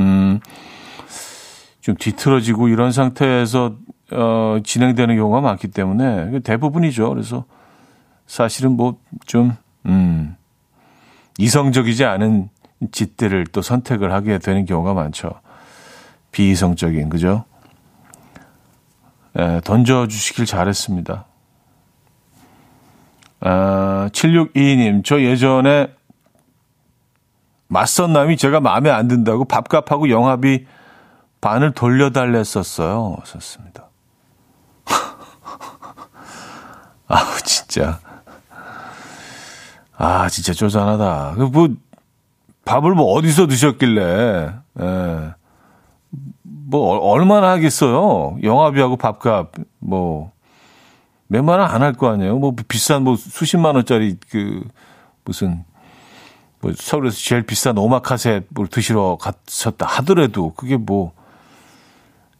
음, 0.00 0.40
좀 1.80 1.94
뒤틀어지고 1.98 2.68
이런 2.68 2.92
상태에서 2.92 3.76
어, 4.12 4.58
진행되는 4.62 5.16
경우가 5.16 5.40
많기 5.40 5.68
때문에 5.68 6.40
대부분이죠. 6.40 7.08
그래서 7.08 7.44
사실은 8.26 8.72
뭐 8.72 8.98
좀, 9.24 9.56
음, 9.86 10.36
이성적이지 11.38 12.04
않은 12.04 12.50
짓들을 12.92 13.46
또 13.46 13.62
선택을 13.62 14.12
하게 14.12 14.38
되는 14.38 14.66
경우가 14.66 14.92
많죠. 14.92 15.30
비이성적인, 16.32 17.08
그죠? 17.08 17.44
예, 19.38 19.62
던져주시길 19.64 20.44
잘했습니다. 20.44 21.24
아, 23.40 24.08
7622님, 24.12 25.04
저 25.04 25.20
예전에 25.20 25.88
맞선 27.68 28.12
남이 28.12 28.36
제가 28.36 28.60
마음에 28.60 28.90
안 28.90 29.08
든다고 29.08 29.44
밥값하고 29.44 30.08
영화비 30.08 30.66
반을 31.40 31.72
돌려달랬었어요. 31.72 33.18
썼습니다. 33.24 33.88
아우, 37.08 37.40
진짜. 37.44 37.98
아, 39.96 40.28
진짜 40.28 40.52
쪼잔하다. 40.52 41.34
그 41.36 41.42
뭐, 41.42 41.68
밥을 42.64 42.94
뭐 42.94 43.12
어디서 43.14 43.46
드셨길래, 43.46 44.52
예. 44.80 45.34
뭐, 46.42 46.98
얼마나 46.98 47.50
하겠어요? 47.50 48.38
영화비하고 48.42 48.96
밥값, 48.96 49.52
뭐, 49.78 50.32
원안할 51.30 51.94
거 51.94 52.10
아니에요? 52.10 52.38
뭐, 52.38 52.54
비싼, 52.68 53.02
뭐, 53.02 53.16
수십만 53.16 53.74
원짜리, 53.74 54.16
그, 54.30 54.64
무슨, 55.24 55.64
뭐, 56.60 56.72
서울에서 56.74 57.16
제일 57.16 57.42
비싼 57.42 57.78
오마카세 57.78 58.42
뭘 58.50 58.68
드시러 58.68 59.18
갔었다 59.20 59.86
하더라도, 59.86 60.54
그게 60.54 60.76
뭐, 60.76 61.12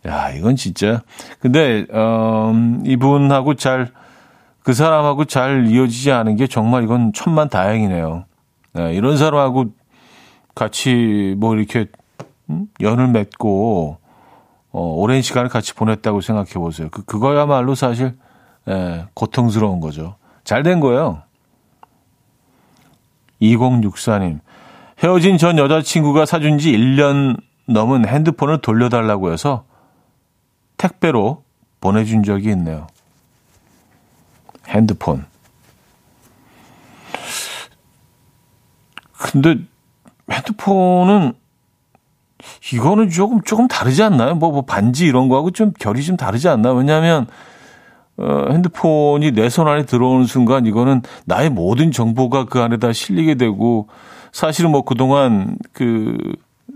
야, 0.06 0.30
이건 0.30 0.56
진짜. 0.56 1.02
근데, 1.40 1.86
어, 1.92 2.52
이분하고 2.84 3.54
잘, 3.54 3.90
그 4.66 4.74
사람하고 4.74 5.26
잘 5.26 5.66
이어지지 5.68 6.10
않은 6.10 6.34
게 6.34 6.48
정말 6.48 6.82
이건 6.82 7.12
천만 7.12 7.48
다행이네요. 7.48 8.24
네, 8.72 8.94
이런 8.94 9.16
사람하고 9.16 9.66
같이 10.56 11.36
뭐 11.38 11.54
이렇게 11.54 11.86
음? 12.50 12.66
연을 12.80 13.06
맺고 13.08 13.98
어, 14.72 14.80
오랜 14.96 15.22
시간을 15.22 15.50
같이 15.50 15.72
보냈다고 15.72 16.20
생각해 16.20 16.54
보세요. 16.54 16.88
그 16.90 17.04
그거야말로 17.04 17.76
사실 17.76 18.16
예, 18.68 19.06
고통스러운 19.14 19.80
거죠. 19.80 20.16
잘 20.44 20.62
된 20.62 20.80
거예요. 20.80 21.22
2064님. 23.42 24.40
헤어진 25.02 25.36
전 25.38 25.58
여자친구가 25.58 26.24
사준 26.26 26.58
지 26.58 26.72
1년 26.72 27.38
넘은 27.66 28.08
핸드폰을 28.08 28.60
돌려달라고 28.62 29.32
해서 29.32 29.64
택배로 30.78 31.44
보내준 31.80 32.22
적이 32.22 32.50
있네요. 32.50 32.86
핸드폰. 34.68 35.26
근데 39.12 39.56
핸드폰은 40.30 41.34
이거는 42.72 43.10
조금 43.10 43.42
조금 43.42 43.68
다르지 43.68 44.02
않나요? 44.02 44.34
뭐, 44.34 44.50
뭐 44.50 44.62
반지 44.62 45.06
이런 45.06 45.28
거하고 45.28 45.50
좀 45.50 45.72
결이 45.78 46.02
좀 46.04 46.16
다르지 46.16 46.48
않나? 46.48 46.72
왜냐하면 46.72 47.26
어, 48.18 48.46
핸드폰이 48.50 49.32
내 49.32 49.48
손 49.48 49.68
안에 49.68 49.84
들어오는 49.84 50.26
순간 50.26 50.66
이거는 50.66 51.02
나의 51.26 51.50
모든 51.50 51.92
정보가 51.92 52.46
그 52.46 52.60
안에다 52.60 52.92
실리게 52.92 53.34
되고 53.34 53.88
사실은 54.32 54.70
뭐 54.70 54.82
그동안 54.82 55.56
그 55.72 56.16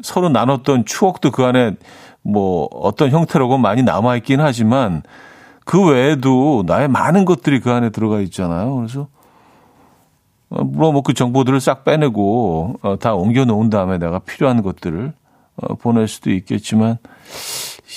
서로 0.03 0.29
나눴던 0.29 0.85
추억도 0.87 1.31
그 1.31 1.45
안에 1.45 1.77
뭐 2.23 2.69
어떤 2.73 3.11
형태로건 3.11 3.61
많이 3.61 3.83
남아 3.83 4.17
있긴 4.17 4.41
하지만 4.41 5.03
그 5.65 5.87
외에도 5.87 6.65
나의 6.67 6.89
많은 6.89 7.25
것들이 7.25 7.61
그 7.61 7.71
안에 7.71 7.91
들어가 7.91 8.21
있잖아요. 8.21 8.75
그래서 8.77 9.09
어, 10.51 10.65
물론 10.65 10.93
뭐 10.95 11.03
그 11.03 11.15
정보들을 11.15 11.61
싹 11.61 11.85
빼내고 11.85 12.77
어, 12.83 12.97
다 12.99 13.15
옮겨 13.15 13.45
놓은 13.45 13.71
다음에 13.71 13.99
내가 13.99 14.19
필요한 14.21 14.63
것들을 14.63 15.13
어, 15.57 15.75
보낼 15.77 16.09
수도 16.09 16.31
있겠지만 16.31 16.99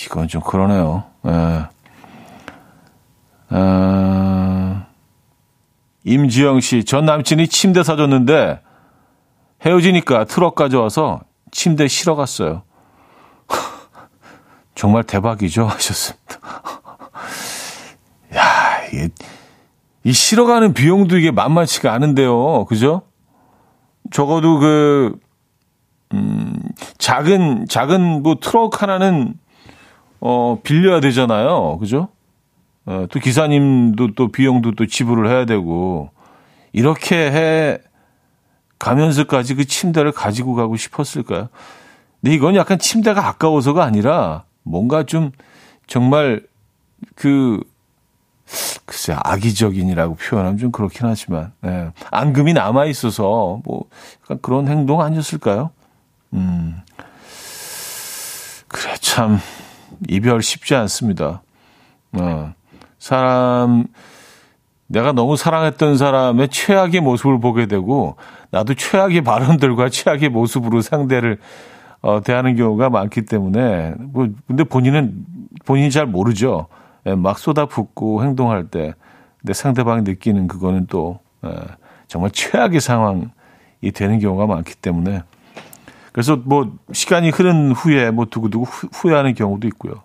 이건 0.06 0.28
좀 0.28 0.42
그러네요. 0.42 1.04
예. 1.28 1.64
어, 3.54 4.86
임지영 6.04 6.60
씨, 6.60 6.84
전 6.84 7.06
남친이 7.06 7.48
침대 7.48 7.84
사줬는데 7.84 8.60
헤어지니까 9.64 10.26
트럭 10.26 10.56
가져와서 10.56 11.22
침대 11.52 11.88
실어 11.88 12.16
갔어요. 12.16 12.64
정말 14.74 15.04
대박이죠 15.04 15.66
하셨습니다. 15.70 16.40
야, 18.36 18.86
이게 18.92 19.10
이 20.04 20.12
실어가는 20.12 20.74
비용도 20.74 21.18
이게 21.20 21.30
만만치가 21.30 21.94
않은데요. 21.94 22.66
그죠? 22.66 23.04
적어도 24.12 24.58
그, 24.58 25.20
음, 26.14 26.60
작은, 26.98 27.68
작은 27.70 28.24
뭐 28.24 28.36
트럭 28.42 28.82
하나는, 28.82 29.36
어, 30.20 30.60
빌려야 30.64 31.00
되잖아요. 31.00 31.78
그죠? 31.78 32.10
어, 32.86 33.06
또 33.10 33.20
기사님도 33.20 34.16
또 34.16 34.30
비용도 34.30 34.74
또 34.76 34.86
지불을 34.86 35.30
해야 35.30 35.46
되고, 35.46 36.10
이렇게 36.72 37.16
해 37.32 37.78
가면서까지 38.80 39.56
그 39.56 39.66
침대를 39.66 40.12
가지고 40.12 40.56
가고 40.56 40.76
싶었을까요? 40.76 41.48
근데 42.22 42.36
이건 42.36 42.56
약간 42.56 42.80
침대가 42.80 43.28
아까워서가 43.28 43.84
아니라 43.84 44.44
뭔가 44.64 45.04
좀 45.04 45.32
정말 45.88 46.46
그 47.16 47.62
글쎄 48.86 49.16
악의적인이라고 49.24 50.16
표현하면 50.16 50.58
좀 50.58 50.72
그렇긴 50.72 51.08
하지만 51.08 51.54
예. 51.66 51.92
앙금이 52.12 52.54
남아 52.54 52.86
있어서 52.86 53.62
뭐 53.64 53.86
약간 54.24 54.40
그런 54.42 54.68
행동 54.68 55.02
아니었을까요? 55.02 55.72
음 56.34 56.82
그래 58.68 58.96
참 59.00 59.40
이별 60.10 60.42
쉽지 60.42 60.76
않습니다. 60.76 61.42
어, 62.14 62.54
사람 63.04 63.84
내가 64.88 65.12
너무 65.12 65.36
사랑했던 65.36 65.98
사람의 65.98 66.48
최악의 66.48 67.02
모습을 67.02 67.42
보게 67.42 67.66
되고 67.66 68.16
나도 68.50 68.76
최악의 68.76 69.24
발언들과 69.24 69.90
최악의 69.90 70.30
모습으로 70.30 70.80
상대를 70.80 71.38
어, 72.02 72.22
대하는 72.22 72.56
경우가 72.56 72.90
많기 72.90 73.26
때문에 73.26 73.96
뭐 74.00 74.30
근데 74.48 74.64
본인은 74.64 75.26
본인이 75.66 75.92
잘 75.92 76.06
모르죠. 76.06 76.68
예, 77.06 77.14
막 77.14 77.40
쏟아붓고 77.40 78.24
행동할 78.24 78.68
때, 78.68 78.94
내 79.42 79.52
상대방이 79.52 80.04
느끼는 80.04 80.48
그거는 80.48 80.88
또 80.90 81.20
예, 81.46 81.50
정말 82.08 82.32
최악의 82.32 82.80
상황이 82.80 83.28
되는 83.94 84.20
경우가 84.20 84.48
많기 84.48 84.76
때문에 84.76 85.24
그래서 86.14 86.38
뭐 86.38 86.72
시간이 86.94 87.32
흐른 87.32 87.74
후에 87.74 88.12
뭐 88.12 88.26
두고두고 88.26 88.64
후회하는 88.64 89.34
경우도 89.34 89.68
있고요. 89.68 90.04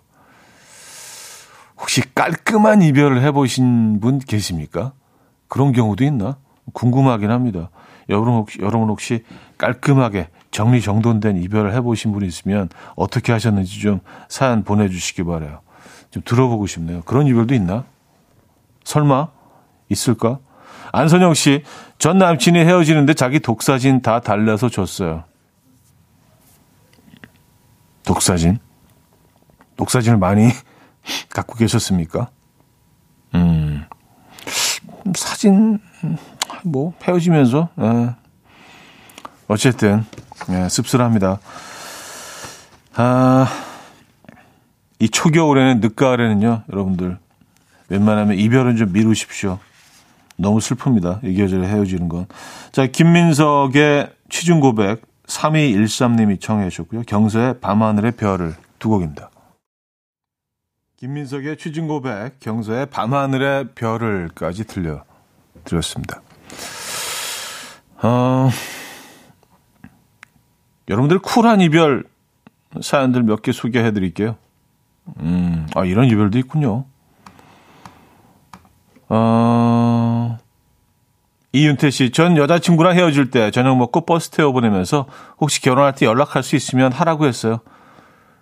혹시 1.79 2.01
깔끔한 2.13 2.81
이별을 2.81 3.21
해보신 3.23 3.99
분 3.99 4.19
계십니까? 4.19 4.93
그런 5.47 5.71
경우도 5.71 6.03
있나? 6.03 6.37
궁금하긴 6.73 7.31
합니다. 7.31 7.69
여러분 8.09 8.33
혹시, 8.33 8.59
여러분 8.59 8.89
혹시 8.89 9.23
깔끔하게 9.57 10.29
정리정돈된 10.51 11.37
이별을 11.37 11.73
해보신 11.75 12.11
분이 12.11 12.27
있으면 12.27 12.69
어떻게 12.95 13.31
하셨는지 13.31 13.79
좀 13.79 14.01
사연 14.27 14.63
보내주시기 14.63 15.23
바래요. 15.23 15.61
좀 16.11 16.23
들어보고 16.25 16.67
싶네요. 16.67 17.01
그런 17.03 17.27
이별도 17.27 17.53
있나? 17.53 17.85
설마 18.83 19.29
있을까? 19.89 20.39
안선영 20.91 21.35
씨, 21.35 21.63
전 21.99 22.17
남친이 22.17 22.59
헤어지는데 22.59 23.13
자기 23.13 23.39
독사진 23.39 24.01
다 24.01 24.19
달래서 24.19 24.69
줬어요. 24.69 25.23
독사진? 28.03 28.57
독사진을 29.77 30.17
많이 30.17 30.49
갖고 31.29 31.55
계셨습니까? 31.55 32.29
음, 33.35 33.85
사진, 35.15 35.79
뭐, 36.63 36.93
헤어지면서, 37.03 37.69
예. 37.79 38.15
어쨌든, 39.47 40.05
예, 40.49 40.69
씁쓸합니다. 40.69 41.39
아, 42.95 43.47
이 44.99 45.09
초겨울에는 45.09 45.79
늦가을에는요, 45.79 46.63
여러분들 46.71 47.17
웬만하면 47.89 48.37
이별은 48.37 48.75
좀 48.75 48.91
미루십시오. 48.91 49.59
너무 50.37 50.59
슬픕니다. 50.59 51.23
이 51.23 51.33
계절에 51.33 51.67
헤어지는 51.67 52.07
건. 52.07 52.25
자, 52.71 52.87
김민석의 52.87 54.11
취중 54.29 54.59
고백 54.59 55.01
3213님이 55.27 56.39
청해 56.39 56.69
주셨고요. 56.69 57.03
경서의 57.03 57.59
밤하늘의 57.59 58.13
별을 58.13 58.55
두 58.79 58.89
곡입니다. 58.89 59.29
김민석의 60.99 61.55
취중 61.55 61.87
고백, 61.87 62.41
경서의 62.41 62.87
밤하늘의 62.87 63.69
별을까지 63.73 64.65
들려 64.67 65.05
드렸습니다. 65.63 66.21
어, 68.01 68.49
여러분들 70.89 71.19
쿨한 71.19 71.61
이별 71.61 72.03
사연들 72.81 73.23
몇 73.23 73.41
개 73.41 73.53
소개해 73.53 73.93
드릴게요. 73.93 74.35
음, 75.21 75.67
아, 75.73 75.85
이런 75.85 76.05
이별도 76.09 76.37
있군요. 76.37 76.83
어, 79.07 80.37
이윤태 81.53 81.91
씨, 81.91 82.11
전 82.11 82.35
여자친구랑 82.35 82.97
헤어질 82.97 83.31
때 83.31 83.51
저녁 83.51 83.77
먹고 83.77 84.01
버스 84.05 84.31
태워 84.31 84.51
보내면서 84.51 85.05
혹시 85.39 85.61
결혼할 85.61 85.95
때 85.95 86.05
연락할 86.05 86.43
수 86.43 86.57
있으면 86.57 86.91
하라고 86.91 87.25
했어요. 87.25 87.59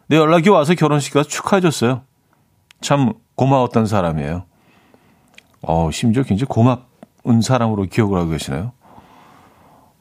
내 0.07 0.17
연락이 0.17 0.49
와서 0.49 0.73
결혼식 0.73 1.13
가서 1.13 1.29
축하해줬어요. 1.29 2.06
참 2.81 3.13
고마웠던 3.35 3.85
사람이에요. 3.85 4.43
어, 5.61 5.89
심지어 5.91 6.23
굉장히 6.23 6.47
고마운 6.47 7.41
사람으로 7.41 7.83
기억을 7.83 8.19
하고 8.19 8.31
계시네요. 8.31 8.71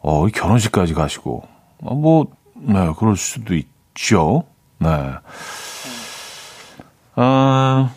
어, 0.01 0.27
결혼식까지 0.29 0.95
가시고. 0.95 1.43
어, 1.83 1.95
뭐, 1.95 2.27
네, 2.55 2.93
그럴 2.99 3.17
수도 3.17 3.55
있죠. 3.55 4.45
네. 4.79 4.89
아, 7.17 7.91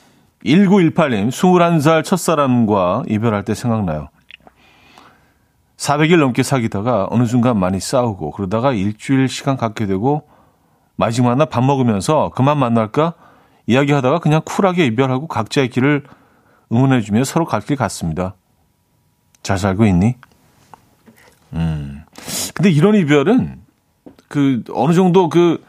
1918님, 0.46 1.30
21살 1.30 2.04
첫사람과 2.04 3.04
이별할 3.08 3.44
때 3.44 3.54
생각나요. 3.54 4.10
400일 5.78 6.20
넘게 6.20 6.44
사귀다가 6.44 7.08
어느 7.10 7.26
순간 7.26 7.58
많이 7.58 7.80
싸우고 7.80 8.32
그러다가 8.32 8.74
일주일 8.74 9.30
시간 9.30 9.56
갖게 9.56 9.86
되고 9.86 10.28
마지막 10.98 11.36
날 11.36 11.48
밥 11.50 11.63
먹으면서 11.63 12.32
그만 12.36 12.58
만날까 12.58 13.13
이야기하다가 13.74 14.20
그냥 14.20 14.42
쿨하게 14.44 14.86
이별하고 14.88 15.28
각자의 15.28 15.70
길을 15.70 16.04
응원해주며 16.72 17.24
서로 17.24 17.46
갈 17.46 17.62
길 17.62 17.76
갔습니다. 17.78 18.36
잘 19.44 19.58
살고 19.58 19.86
있니? 19.86 20.16
음. 21.54 22.04
근데 22.54 22.70
이런 22.72 22.96
이별은 22.96 23.60
그 24.28 24.64
어느 24.74 24.94
정도 24.94 25.30
그 25.30 25.62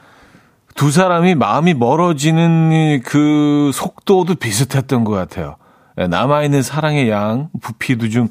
두 0.76 0.90
사람이 0.90 1.34
마음이 1.34 1.74
멀어지는 1.74 3.02
그 3.04 3.70
속도도 3.74 4.36
비슷했던 4.36 5.04
것 5.04 5.12
같아요. 5.12 5.56
예, 5.98 6.06
남아있는 6.06 6.62
사랑의 6.62 7.10
양, 7.10 7.50
부피도 7.60 8.08
좀 8.08 8.28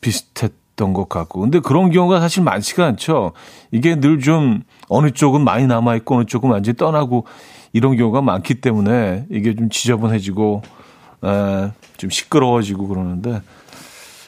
비슷했던 0.00 0.92
것 0.92 1.08
같고. 1.08 1.40
근데 1.40 1.60
그런 1.60 1.90
경우가 1.92 2.18
사실 2.18 2.42
많지가 2.42 2.84
않죠. 2.84 3.32
이게 3.70 3.94
늘 3.94 4.18
좀 4.20 4.62
어느 4.88 5.12
쪽은 5.12 5.42
많이 5.44 5.68
남아있고 5.68 6.16
어느 6.16 6.24
쪽은 6.24 6.50
완전히 6.50 6.76
떠나고 6.76 7.26
이런 7.74 7.96
경우가 7.98 8.22
많기 8.22 8.54
때문에 8.62 9.26
이게 9.30 9.54
좀 9.54 9.68
지저분해지고, 9.68 10.62
에, 11.24 11.70
좀 11.98 12.08
시끄러워지고 12.08 12.88
그러는데. 12.88 13.42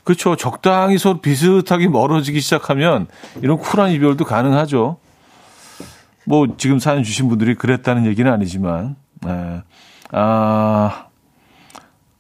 그렇죠. 0.04 0.36
적당히 0.36 0.98
서로 0.98 1.20
비슷하게 1.20 1.88
멀어지기 1.88 2.40
시작하면 2.40 3.08
이런 3.42 3.56
쿨한 3.56 3.90
이별도 3.90 4.24
가능하죠. 4.24 4.98
뭐 6.26 6.46
지금 6.58 6.78
사연 6.78 7.02
주신 7.02 7.28
분들이 7.28 7.54
그랬다는 7.54 8.04
얘기는 8.06 8.30
아니지만 8.30 8.96
네. 9.22 9.62
아 10.10 11.06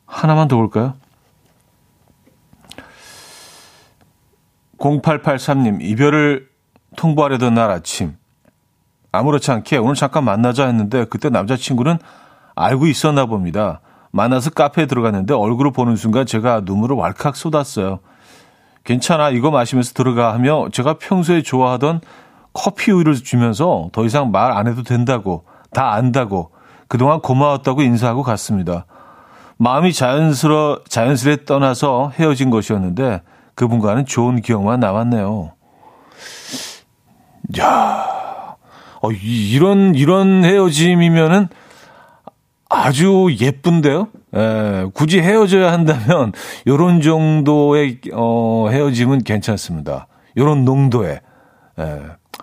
하나만 0.06 0.48
더 0.48 0.56
볼까요? 0.56 0.94
0883님 4.78 5.82
이별을 5.82 6.48
통보하려던 6.96 7.54
날 7.54 7.70
아침 7.70 8.16
아무렇지 9.16 9.50
않게 9.50 9.78
오늘 9.78 9.94
잠깐 9.94 10.24
만나자 10.24 10.66
했는데 10.66 11.04
그때 11.04 11.28
남자친구는 11.28 11.98
알고 12.54 12.86
있었나 12.86 13.26
봅니다. 13.26 13.80
만나서 14.12 14.50
카페에 14.50 14.86
들어갔는데 14.86 15.34
얼굴을 15.34 15.72
보는 15.72 15.96
순간 15.96 16.24
제가 16.26 16.62
눈물을 16.64 16.96
왈칵 16.96 17.36
쏟았어요. 17.36 18.00
괜찮아 18.84 19.30
이거 19.30 19.50
마시면서 19.50 19.92
들어가 19.94 20.32
하며 20.32 20.68
제가 20.72 20.94
평소에 20.98 21.42
좋아하던 21.42 22.00
커피 22.52 22.92
우유를 22.92 23.16
주면서 23.16 23.90
더 23.92 24.04
이상 24.06 24.30
말 24.30 24.52
안 24.56 24.66
해도 24.66 24.82
된다고, 24.82 25.44
다 25.72 25.92
안다고, 25.92 26.52
그동안 26.88 27.20
고마웠다고 27.20 27.82
인사하고 27.82 28.22
갔습니다. 28.22 28.86
마음이 29.58 29.92
자연스러, 29.92 30.80
자연스레 30.88 31.44
떠나서 31.44 32.12
헤어진 32.18 32.48
것이었는데 32.48 33.22
그분과는 33.56 34.06
좋은 34.06 34.40
기억만 34.40 34.80
남았네요. 34.80 35.52
야, 37.58 38.06
어, 39.06 39.12
이런, 39.12 39.94
이런 39.94 40.44
헤어짐이면은 40.44 41.48
아주 42.68 43.28
예쁜데요? 43.40 44.08
에, 44.34 44.84
굳이 44.92 45.20
헤어져야 45.20 45.72
한다면 45.72 46.32
요런 46.66 47.00
정도의, 47.00 48.00
어, 48.12 48.66
헤어짐은 48.68 49.22
괜찮습니다. 49.22 50.08
요런 50.36 50.64
농도의. 50.64 51.20
에, 51.78 52.00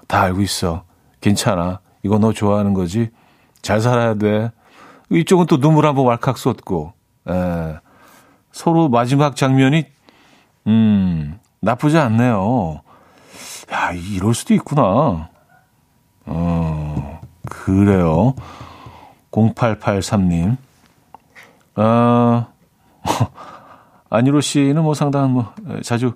다 0.08 0.22
알고 0.22 0.42
있어. 0.42 0.84
괜찮아. 1.20 1.82
이거 2.04 2.18
너 2.18 2.32
좋아하는 2.32 2.74
거지. 2.74 3.10
잘 3.62 3.82
살아야 3.82 4.14
돼. 4.14 4.52
이쪽은 5.10 5.48
또 5.48 5.60
눈물 5.60 5.86
한번 5.86 6.06
왈칵 6.06 6.38
쏟고. 6.38 6.94
에, 7.30 7.34
서로 8.52 8.88
마지막 8.88 9.36
장면이 9.36 9.86
음 10.68 11.40
나쁘지 11.60 11.98
않네요. 11.98 12.82
야 13.72 13.92
이럴 13.92 14.34
수도 14.34 14.54
있구나. 14.54 15.30
어 16.26 17.22
그래요. 17.50 18.36
0883님. 19.32 20.58
아 21.76 22.48
안유로 24.10 24.42
씨는 24.42 24.84
뭐 24.84 24.94
상당한 24.94 25.32
뭐 25.32 25.54
자주 25.84 26.14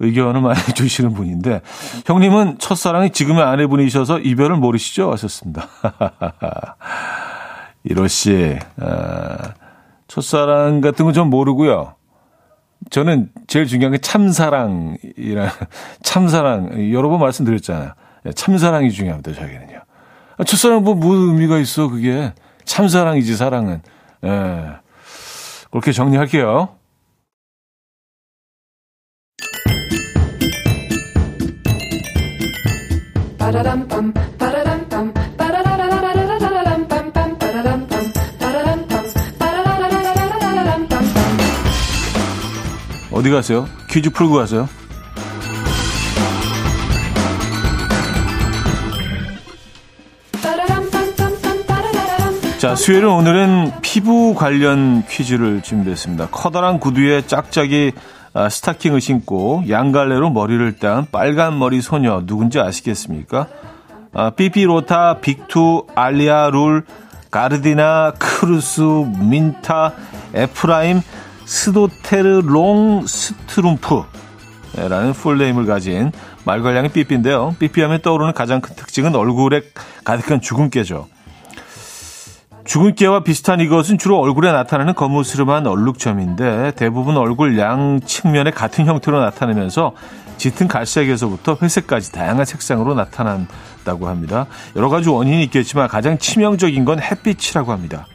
의견을 0.00 0.40
많이 0.40 0.58
주시는 0.74 1.14
분인데 1.14 1.62
형님은 2.06 2.58
첫사랑이 2.58 3.10
지금의 3.10 3.42
아내분이셔서 3.42 4.18
이별을 4.18 4.56
모르시죠? 4.56 5.10
하셨습니다. 5.12 5.68
이로 7.84 8.06
씨 8.08 8.58
아, 8.80 9.54
첫사랑 10.08 10.80
같은 10.80 11.04
건좀 11.04 11.30
모르고요. 11.30 11.94
저는 12.90 13.30
제일 13.46 13.66
중요한 13.66 13.92
게 13.92 13.98
참사랑이라 13.98 15.50
참사랑 16.02 16.92
여러 16.92 17.08
번 17.08 17.20
말씀드렸잖아요. 17.20 17.92
참사랑이 18.30 18.90
중요합니다. 18.92 19.32
저에게는요. 19.32 19.80
아, 20.38 20.44
첫사랑 20.44 20.84
뭐 20.84 20.94
무슨 20.94 21.34
의미가 21.34 21.58
있어 21.58 21.88
그게 21.88 22.32
참사랑이지 22.64 23.36
사랑은. 23.36 23.82
예. 24.24 24.82
그렇게 25.70 25.92
정리할게요. 25.92 26.76
어디 43.10 43.30
가세요? 43.30 43.68
퀴즈 43.88 44.10
풀고 44.10 44.34
가세요. 44.34 44.68
자, 52.62 52.76
수요일은 52.76 53.08
오늘은 53.08 53.72
피부 53.82 54.36
관련 54.36 55.04
퀴즈를 55.08 55.62
준비했습니다. 55.62 56.28
커다란 56.30 56.78
구두에 56.78 57.26
짝짝이 57.26 57.90
아, 58.34 58.48
스타킹을 58.48 59.00
신고 59.00 59.64
양갈래로 59.68 60.30
머리를 60.30 60.76
딴 60.78 61.08
빨간 61.10 61.58
머리 61.58 61.80
소녀 61.80 62.22
누군지 62.24 62.60
아시겠습니까? 62.60 63.48
아, 64.14 64.30
삐삐로타, 64.30 65.18
빅투, 65.18 65.88
알리아, 65.96 66.50
룰, 66.50 66.84
가르디나, 67.32 68.12
크루스, 68.20 68.80
민타, 69.18 69.94
에프라임, 70.32 71.00
스도테르, 71.44 72.42
롱, 72.44 73.04
스트룸프라는 73.08 74.04
full 75.14 75.33
name을 75.33 75.66
가진 75.66 76.12
말괄량이 76.44 76.92
삐삐인데요. 76.92 77.56
삐삐하면 77.58 78.02
떠오르는 78.02 78.34
가장 78.34 78.60
큰 78.60 78.76
특징은 78.76 79.16
얼굴에 79.16 79.62
가득한 80.04 80.40
주근깨죠. 80.40 81.08
주근깨와 82.64 83.20
비슷한 83.24 83.60
이것은 83.60 83.98
주로 83.98 84.20
얼굴에 84.20 84.52
나타나는 84.52 84.94
거무스름한 84.94 85.66
얼룩점인데 85.66 86.72
대부분 86.76 87.16
얼굴 87.16 87.58
양 87.58 88.00
측면에 88.00 88.50
같은 88.50 88.86
형태로 88.86 89.20
나타나면서 89.20 89.92
짙은 90.36 90.68
갈색에서부터 90.68 91.58
회색까지 91.60 92.12
다양한 92.12 92.44
색상으로 92.44 92.94
나타난다고 92.94 94.08
합니다. 94.08 94.46
여러 94.76 94.88
가지 94.88 95.08
원인이 95.08 95.42
있겠지만 95.44 95.88
가장 95.88 96.18
치명적인 96.18 96.84
건 96.84 97.00
햇빛이라고 97.00 97.72
합니다. 97.72 98.06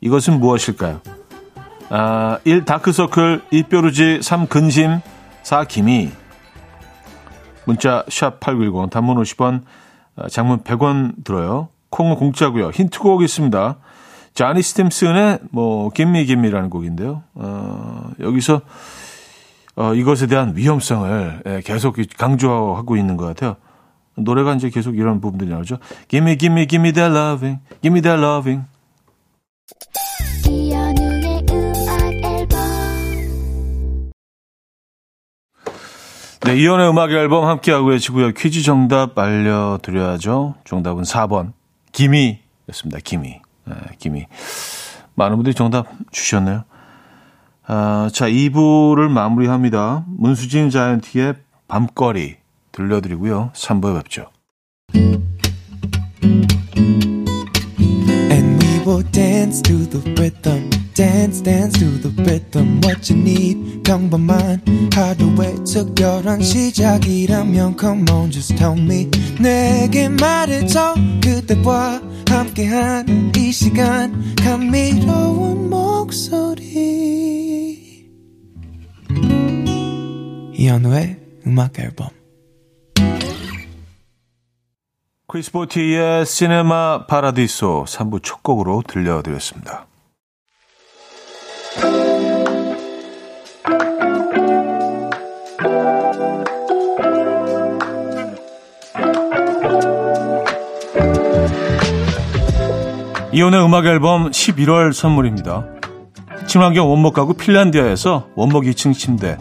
이것은 0.00 0.38
무엇일까요? 0.38 1.00
아, 1.90 2.38
1. 2.44 2.64
다크서클, 2.64 3.42
2. 3.50 3.62
뾰루지, 3.64 4.20
3. 4.22 4.46
근심, 4.46 5.00
4. 5.42 5.64
기미. 5.64 6.10
문자 7.64 8.04
샵8910 8.08 8.90
단문 8.90 9.16
50원, 9.22 9.62
아, 10.16 10.28
장문 10.28 10.62
100원 10.62 11.24
들어요. 11.24 11.68
콩은 11.90 12.16
공짜고요. 12.16 12.70
힌트곡 12.70 13.22
있습니다. 13.22 13.76
자니 14.34 14.62
스팀슨의 14.62 15.40
뭐 15.50 15.90
김미 15.90 16.24
김미라는 16.24 16.70
곡인데요. 16.70 17.22
어, 17.34 18.10
여기서 18.20 18.60
어, 19.76 19.94
이것에 19.94 20.26
대한 20.26 20.56
위험성을 20.56 21.42
예, 21.46 21.60
계속 21.64 21.96
강조하고 22.16 22.96
있는 22.96 23.16
것 23.16 23.26
같아요. 23.26 23.56
노래가 24.16 24.54
이제 24.54 24.70
계속 24.70 24.96
이런 24.96 25.20
부분들이 25.20 25.50
나오죠. 25.50 25.78
Gimme, 26.08 26.36
gimme, 26.36 26.66
gimme 26.66 26.92
that 26.92 27.14
loving, 27.16 27.60
gimme 27.80 28.00
that 28.02 28.20
loving. 28.20 28.64
이현우의 30.48 31.44
음악 31.50 32.12
앨범 32.24 32.58
네, 36.44 36.56
이연의 36.56 36.90
음악 36.90 37.10
앨범 37.12 37.46
함께하고 37.46 37.88
계시고요. 37.88 38.32
퀴즈 38.32 38.62
정답 38.62 39.18
알려드려야죠. 39.18 40.54
정답은 40.64 41.02
4번. 41.04 41.57
기미였습니다. 41.98 43.00
기미. 43.02 43.40
네, 43.64 43.74
기미. 43.98 44.26
많은 45.16 45.36
분들이 45.36 45.52
정답 45.52 45.88
주셨네요. 46.12 46.62
아, 47.66 48.08
자, 48.12 48.28
2부를 48.28 49.08
마무리합니다. 49.08 50.04
문수진 50.06 50.70
자이언티의 50.70 51.34
밤거리 51.66 52.36
들려드리고요. 52.70 53.50
3부에 53.52 54.00
뵙죠. 54.00 54.30
And 58.30 58.64
we 58.64 58.78
will 58.86 59.02
dance 59.10 59.60
to 59.62 59.78
the 59.90 60.00
rhythm. 60.12 60.77
Dance, 60.98 61.40
dance 61.44 61.78
to 61.78 62.00
the 62.00 62.10
rhythm. 62.24 62.80
What 62.82 63.08
you 63.08 63.22
need, 63.22 63.84
평범한 63.84 64.60
하루의 64.92 65.62
특별한 65.64 66.42
시작이라면 66.42 67.76
Come 67.78 68.04
on, 68.10 68.32
just 68.32 68.56
tell 68.56 68.76
me. 68.76 69.08
내게 69.40 70.08
말해줘. 70.08 70.94
그대와 71.22 72.02
함께한 72.28 73.32
이 73.36 73.52
시간. 73.52 74.34
감미로운 74.42 75.70
목소리. 75.70 76.66
이현우의 80.54 81.20
음악 81.46 81.78
앨범. 81.78 82.08
크리스포티의 85.28 86.26
시네마 86.26 87.06
파라디소 87.06 87.84
3부 87.86 88.20
첫 88.24 88.42
곡으로 88.42 88.82
들려드렸습니다. 88.84 89.86
이혼의 103.38 103.64
음악 103.64 103.86
앨범 103.86 104.32
11월 104.32 104.92
선물입니다. 104.92 105.64
친환경 106.48 106.90
원목 106.90 107.14
가구 107.14 107.34
핀란디아에서 107.34 108.30
원목 108.34 108.64
2층 108.64 108.94
침대. 108.94 109.36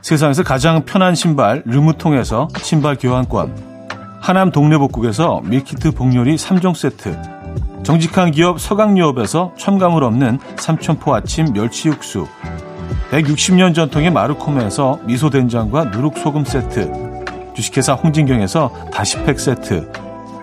세상에서 0.00 0.44
가장 0.44 0.84
편한 0.84 1.16
신발 1.16 1.62
르무통에서 1.66 2.46
신발 2.58 2.96
교환권. 2.96 3.72
하남 4.20 4.52
동네복국에서 4.52 5.40
밀키트 5.44 5.90
복요리 5.90 6.36
3종 6.36 6.76
세트 6.76 7.41
정직한 7.82 8.30
기업 8.30 8.60
서강유업에서 8.60 9.54
첨가물 9.58 10.04
없는 10.04 10.38
삼천포 10.56 11.14
아침 11.14 11.52
멸치 11.52 11.88
육수 11.88 12.28
160년 13.10 13.74
전통의 13.74 14.10
마르코메에서 14.12 15.00
미소된장과 15.04 15.84
누룩소금 15.86 16.44
세트 16.44 17.24
주식회사 17.54 17.94
홍진경에서 17.94 18.72
다시팩 18.92 19.40
세트 19.40 19.90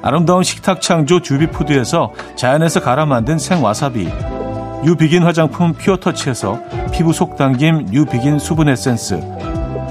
아름다운 0.01 0.43
식탁 0.43 0.81
창조 0.81 1.21
주비푸드에서 1.21 2.13
자연에서 2.35 2.81
갈아 2.81 3.05
만든 3.05 3.39
생와사비 3.39 4.09
뉴비긴 4.83 5.23
화장품 5.23 5.73
퓨어터치에서 5.73 6.59
피부 6.91 7.13
속 7.13 7.37
당김 7.37 7.87
뉴비긴 7.89 8.39
수분 8.39 8.67
에센스 8.67 9.19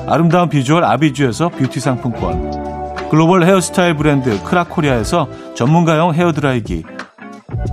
아름다운 0.06 0.50
비주얼 0.50 0.84
아비주에서 0.84 1.48
뷰티 1.48 1.80
상품권 1.80 3.08
글로벌 3.08 3.44
헤어스타일 3.44 3.94
브랜드 3.94 4.42
크라코리아에서 4.44 5.28
전문가용 5.54 6.14
헤어드라이기 6.14 6.97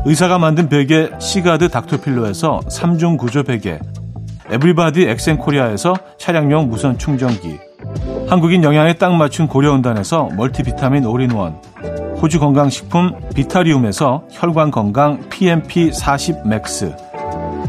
의사가 0.05 0.37
만든 0.37 0.69
베개 0.69 1.11
시가드 1.19 1.69
닥터필로에서 1.69 2.61
3중 2.69 3.17
구조 3.17 3.43
베개 3.43 3.79
에브리바디 4.51 5.07
엑센코리아에서 5.07 5.95
차량용 6.19 6.69
무선 6.69 6.97
충전기 6.97 7.57
한국인 8.27 8.63
영양에 8.63 8.93
딱 8.93 9.15
맞춘 9.15 9.47
고려은단에서 9.47 10.29
멀티비타민 10.37 11.05
올인원 11.05 11.59
호주 12.21 12.39
건강식품 12.39 13.13
비타리움에서 13.33 14.23
혈관 14.31 14.69
건강 14.69 15.27
PMP 15.29 15.91
40 15.91 16.47
맥스 16.47 16.95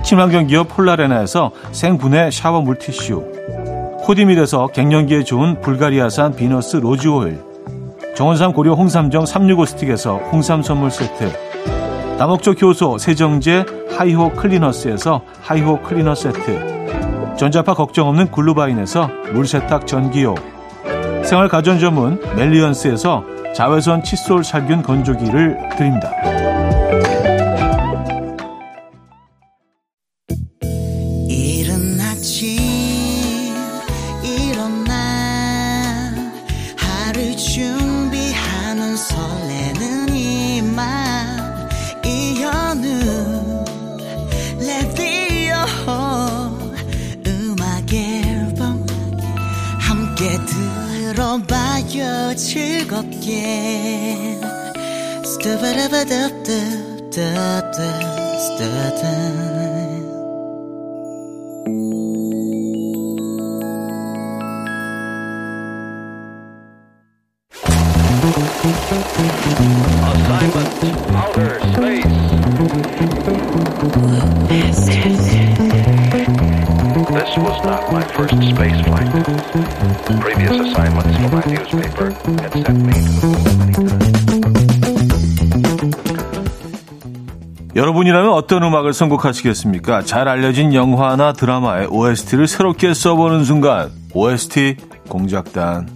친환경 0.04 0.46
기업 0.46 0.68
폴라레나에서 0.68 1.52
생분해 1.72 2.30
샤워 2.30 2.60
물티슈 2.60 3.96
코디밀에서 4.04 4.68
갱년기에 4.68 5.24
좋은 5.24 5.60
불가리아산 5.62 6.36
비너스 6.36 6.76
로즈 6.76 7.08
오일 7.08 7.40
정원삼 8.14 8.52
고려 8.52 8.74
홍삼정 8.74 9.26
365 9.26 9.64
스틱에서 9.66 10.18
홍삼 10.30 10.62
선물 10.62 10.90
세트 10.90 11.45
다목적 12.18 12.62
효소 12.62 12.98
세정제 12.98 13.66
하이호 13.96 14.30
클리너스에서 14.30 15.22
하이호 15.42 15.82
클리너 15.82 16.14
세트 16.14 17.36
전자파 17.36 17.74
걱정 17.74 18.08
없는 18.08 18.30
글루바인에서 18.30 19.10
물세탁 19.34 19.86
전기요 19.86 20.34
생활 21.24 21.48
가전 21.48 21.78
전문 21.78 22.20
멜리언스에서 22.36 23.24
자외선 23.54 24.02
칫솔 24.02 24.44
살균 24.44 24.82
건조기를 24.82 25.58
드립니다. 25.76 26.35
여러분이라면 87.76 88.32
어떤 88.32 88.62
음악을 88.62 88.94
선곡하시겠습니까? 88.94 90.02
잘 90.02 90.28
알려진 90.28 90.72
영화나 90.72 91.34
드라마의 91.34 91.88
OST를 91.88 92.46
새롭게 92.46 92.94
써보는 92.94 93.44
순간 93.44 93.90
OST 94.14 94.76
공작단 95.08 95.86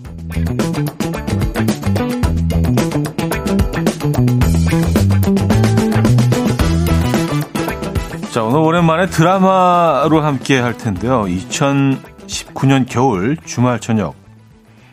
자 8.31 8.45
오늘 8.45 8.61
오랜만에 8.61 9.07
드라마로 9.07 10.21
함께 10.21 10.59
할 10.59 10.77
텐데요 10.77 11.23
2019년 11.23 12.85
겨울 12.87 13.39
주말 13.47 13.81
저녁 13.81 14.20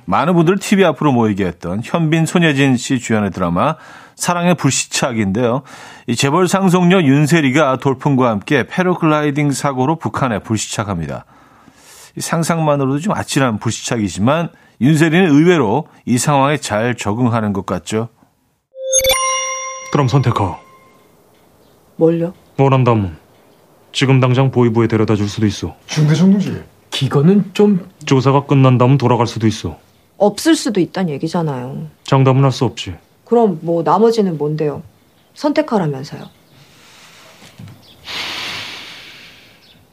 많은 0.08 0.36
분들 0.36 0.58
TV 0.58 0.86
앞으로 0.86 1.12
모이게 1.12 1.46
했던 1.46 1.82
현빈 1.84 2.26
손예진 2.26 2.78
씨 2.78 2.98
주연의 2.98 3.32
드라마 3.32 3.76
사랑의 4.16 4.56
불시착인데요. 4.56 5.64
이 6.08 6.16
재벌 6.16 6.48
상속녀 6.48 7.02
윤세리가 7.02 7.78
돌풍과 7.78 8.30
함께 8.30 8.66
패러글라이딩 8.66 9.52
사고로 9.52 9.98
북한에 9.98 10.40
불시착합니다. 10.40 11.26
이 12.16 12.22
상상만으로도 12.22 13.00
좀 13.00 13.14
아찔한 13.14 13.60
불시착이지만 13.60 14.50
윤세리는 14.80 15.30
의외로 15.30 15.88
이 16.06 16.18
상황에 16.18 16.56
잘 16.58 16.96
적응하는 16.96 17.52
것 17.52 17.66
같죠. 17.66 18.08
그럼 19.92 20.08
선택하. 20.08 20.58
뭘요? 21.98 22.34
원한다면 22.58 23.18
지금 23.92 24.22
당장 24.22 24.52
보이부에 24.52 24.88
데려다 24.88 25.16
줄 25.16 25.28
수도 25.28 25.46
있어. 25.46 25.76
중대정동지 25.86 26.64
기간은 26.92 27.52
좀 27.54 27.90
조사가 28.06 28.46
끝난다면 28.46 28.98
돌아갈 28.98 29.28
수도 29.28 29.48
있어. 29.48 29.78
없을 30.18 30.56
수도 30.56 30.80
있단 30.80 31.10
얘기잖아요. 31.10 31.88
장담은 32.04 32.44
할 32.44 32.52
수 32.52 32.66
없지. 32.66 32.96
그럼 33.26 33.60
뭐 33.62 33.84
나머지는 33.84 34.38
뭔데요? 34.38 34.82
선택하라면서요. 35.36 36.24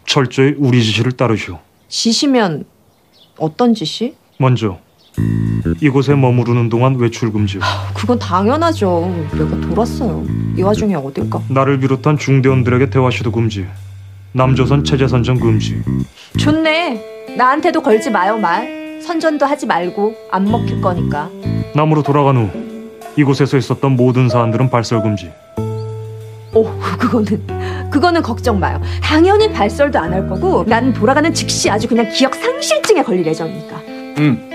철저히 0.07 0.55
우리 0.59 0.83
지시를 0.83 1.13
따르시오. 1.13 1.59
지시면 1.89 2.65
어떤 3.39 3.75
지시? 3.75 4.15
먼저 4.39 4.79
이곳에 5.81 6.15
머무르는 6.15 6.69
동안 6.69 6.97
외출 6.97 7.33
금지. 7.33 7.59
그건 7.95 8.19
당연하죠. 8.19 9.29
내가 9.33 9.61
돌았어요. 9.69 10.25
이 10.57 10.63
와중에 10.63 10.95
어딜까? 10.95 11.43
나를 11.49 11.81
비롯한 11.81 12.19
중대원들에게 12.19 12.91
대화 12.91 13.11
시도 13.11 13.33
금지. 13.33 13.67
남조선 14.33 14.85
체제 14.85 15.07
선정 15.09 15.39
금지. 15.39 15.83
좋네. 16.39 17.35
나한테도 17.37 17.83
걸지 17.83 18.11
마요 18.11 18.37
말. 18.39 18.84
선전도 19.09 19.45
하지 19.47 19.67
말고 19.67 20.15
안 20.31 20.45
먹힐 20.45 20.81
거니까. 20.81 21.29
남으로 21.75 22.03
돌아간 22.03 22.37
후 22.37 22.51
이곳에서 23.17 23.57
있었던 23.59 23.93
모든 23.97 24.29
사안들은 24.29 24.71
발설 24.71 25.03
금지. 25.03 25.31
오, 26.55 26.65
그거는 26.99 27.91
그거는 27.91 28.23
걱정 28.23 28.59
마요. 28.59 28.81
당연히 29.03 29.51
발설도 29.53 29.99
안 29.99 30.13
할 30.13 30.29
거고 30.29 30.65
난 30.65 30.93
돌아가는 30.93 31.33
즉시 31.35 31.69
아주 31.71 31.87
그냥 31.89 32.09
기억 32.13 32.35
상실증에 32.35 33.03
걸릴 33.03 33.27
예정이니까. 33.27 33.77
음 34.19 34.51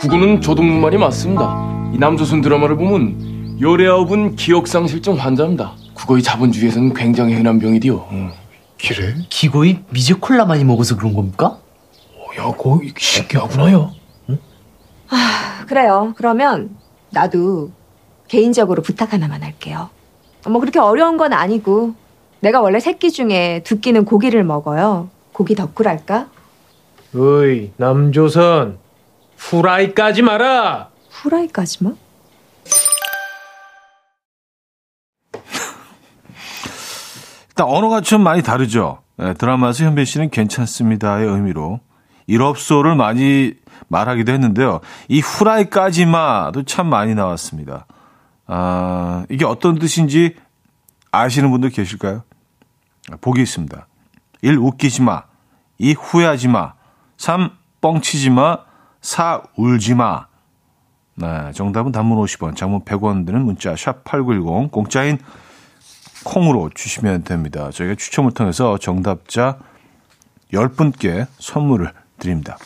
그거는 0.00 0.40
저도 0.40 0.62
말이 0.62 0.96
맞습니다 0.98 1.90
이 1.94 1.98
남조선 1.98 2.40
드라마를 2.42 2.76
보면 2.76 3.58
열애아홉은 3.60 4.36
기억상실증 4.36 5.14
환자입니다 5.14 5.72
그거의 5.94 6.22
자본주의에서는 6.22 6.92
굉장히 6.94 7.34
흔한 7.34 7.58
병이디요 7.58 8.06
그래? 8.86 9.14
기고이 9.30 9.78
미제 9.90 10.14
콜라 10.20 10.44
많이 10.44 10.62
먹어서 10.62 10.94
그런 10.96 11.14
겁니까? 11.14 11.56
야 12.38 12.44
그거 12.52 12.80
신기하구나요 12.96 13.92
그래요. 15.66 16.14
그러면 16.16 16.76
나도 17.10 17.70
개인적으로 18.28 18.82
부탁 18.82 19.12
하나만 19.12 19.42
할게요. 19.42 19.90
뭐 20.46 20.60
그렇게 20.60 20.78
어려운 20.78 21.16
건 21.16 21.32
아니고 21.32 21.94
내가 22.40 22.60
원래 22.60 22.80
새끼 22.80 23.10
중에 23.10 23.62
두 23.64 23.80
끼는 23.80 24.04
고기를 24.04 24.44
먹어요. 24.44 25.10
고기 25.32 25.54
덕후랄까 25.54 26.28
어이 27.14 27.72
남조선 27.76 28.78
후라이 29.36 29.94
까지 29.94 30.22
마라 30.22 30.90
후라이까지만? 31.10 31.96
일단 37.48 37.66
언어가 37.66 38.00
좀 38.00 38.22
많이 38.22 38.42
다르죠. 38.42 39.02
예, 39.20 39.34
드라마에서 39.34 39.84
현빈 39.84 40.04
씨는 40.04 40.30
괜찮습니다의 40.30 41.26
의미로 41.26 41.80
일업소를 42.28 42.94
많이 42.94 43.54
말하기도 43.88 44.30
했는데요. 44.32 44.80
이 45.08 45.20
후라이까지마도 45.20 46.62
참 46.62 46.86
많이 46.86 47.14
나왔습니다. 47.14 47.86
아, 48.46 49.24
이게 49.28 49.44
어떤 49.44 49.78
뜻인지 49.78 50.36
아시는 51.10 51.50
분들 51.50 51.70
계실까요? 51.70 52.22
보기 53.20 53.42
있습니다. 53.42 53.86
1. 54.42 54.58
웃기지 54.58 55.02
마. 55.02 55.24
2. 55.78 55.94
후회하지 55.94 56.48
마. 56.48 56.74
3. 57.16 57.50
뻥치지 57.80 58.30
마. 58.30 58.58
4. 59.00 59.42
울지 59.56 59.94
마. 59.94 60.26
네, 61.14 61.50
정답은 61.52 61.90
단문 61.90 62.16
50원, 62.18 62.54
장문 62.54 62.84
100원 62.84 63.26
드는 63.26 63.44
문자 63.44 63.74
샵 63.74 64.04
8910 64.04 64.70
공짜인 64.70 65.18
콩으로 66.24 66.70
주시면 66.72 67.24
됩니다. 67.24 67.70
저희가 67.72 67.96
추첨을 67.96 68.30
통해서 68.30 68.78
정답자 68.78 69.58
10분께 70.52 71.26
선물을 71.40 71.92
드립니다. 72.18 72.56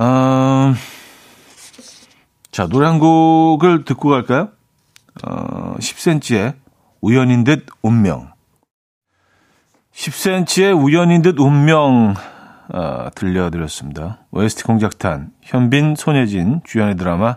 음, 0.00 0.74
자, 2.50 2.66
노래 2.66 2.86
한 2.86 2.98
곡을 2.98 3.84
듣고 3.84 4.08
갈까요? 4.08 4.48
어, 5.24 5.76
10cm의 5.78 6.54
우연인 7.00 7.44
듯 7.44 7.66
운명. 7.82 8.32
10cm의 9.92 10.82
우연인 10.82 11.22
듯 11.22 11.38
운명 11.38 12.14
어, 12.72 13.08
들려드렸습니다. 13.14 14.20
OST 14.30 14.64
공작탄, 14.64 15.32
현빈, 15.42 15.96
손예진 15.96 16.60
주연의 16.64 16.96
드라마 16.96 17.36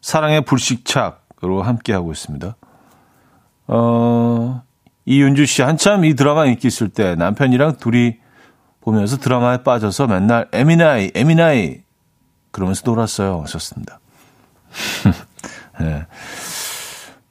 사랑의 0.00 0.42
불식착으로 0.42 1.62
함께하고 1.62 2.12
있습니다. 2.12 2.56
어, 3.66 4.62
이윤주 5.06 5.46
씨 5.46 5.62
한참 5.62 6.04
이 6.04 6.14
드라마 6.14 6.46
인기 6.46 6.68
있을 6.68 6.90
때 6.90 7.14
남편이랑 7.14 7.76
둘이 7.78 8.18
보면서 8.84 9.16
드라마에 9.16 9.62
빠져서 9.62 10.06
맨날 10.06 10.46
에미나이, 10.52 11.12
에미나이 11.14 11.80
그러면서 12.50 12.82
놀았어요. 12.84 13.40
하셨습니다. 13.42 13.98
네. 15.80 16.06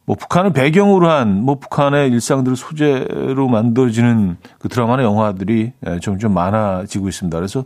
뭐 0.05 0.15
북한을 0.17 0.51
배경으로 0.51 1.09
한 1.09 1.41
뭐 1.43 1.59
북한의 1.59 2.09
일상들을 2.09 2.57
소재로 2.57 3.47
만들어지는 3.47 4.37
그 4.59 4.67
드라마나 4.67 5.03
영화들이 5.03 5.71
예, 5.87 5.99
점점 6.01 6.33
많아지고 6.33 7.07
있습니다. 7.07 7.37
그래서 7.37 7.63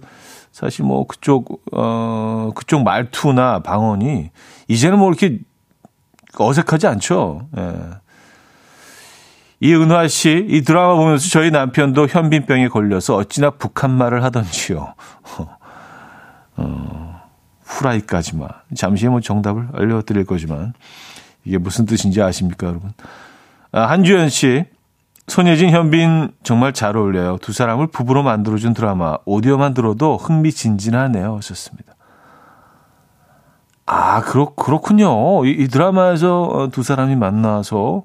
사실 0.52 0.86
뭐 0.86 1.08
그쪽 1.08 1.62
어 1.71 2.52
그쪽 2.56 2.84
말투나 2.84 3.60
방언이 3.60 4.30
이제는 4.67 5.00
뭐 5.00 5.10
이렇게 5.10 5.39
어색하지 6.38 6.88
않죠. 6.88 7.47
예. 7.58 7.73
이은화 9.59 10.07
씨, 10.07 10.45
이 10.49 10.61
드라마 10.61 10.95
보면서 10.95 11.29
저희 11.29 11.49
남편도 11.49 12.07
현빈병에 12.07 12.67
걸려서 12.67 13.15
어찌나 13.15 13.49
북한 13.51 13.91
말을 13.91 14.23
하던지요. 14.23 14.93
어, 16.57 17.21
후라이까지만. 17.63 18.49
잠시 18.75 19.07
뭐 19.07 19.19
정답을 19.19 19.69
알려드릴 19.73 20.25
거지만. 20.25 20.73
이게 21.43 21.57
무슨 21.57 21.85
뜻인지 21.85 22.21
아십니까, 22.21 22.67
여러분? 22.67 22.91
아, 23.71 23.81
한주연 23.83 24.29
씨, 24.29 24.65
손예진, 25.27 25.71
현빈 25.71 26.29
정말 26.43 26.73
잘 26.73 26.95
어울려요. 26.95 27.37
두 27.41 27.51
사람을 27.51 27.87
부부로 27.87 28.21
만들어준 28.21 28.73
드라마. 28.73 29.17
오디오만 29.25 29.73
들어도 29.73 30.17
흥미진진하네요. 30.17 31.35
하셨습니다. 31.37 31.95
아, 33.87 34.21
그렇, 34.21 34.53
그렇군요. 34.55 35.45
이, 35.45 35.51
이 35.51 35.67
드라마에서 35.67 36.43
어, 36.43 36.69
두 36.69 36.83
사람이 36.83 37.15
만나서, 37.15 38.03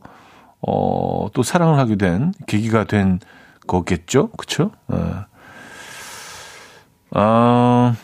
어, 0.67 1.29
또 1.33 1.43
사랑을 1.43 1.79
하게 1.79 1.97
된 1.97 2.33
계기가 2.47 2.85
된 2.85 3.21
거겠죠? 3.67 4.31
그쵸? 4.31 4.71
어. 4.89 5.25
아, 7.15 7.95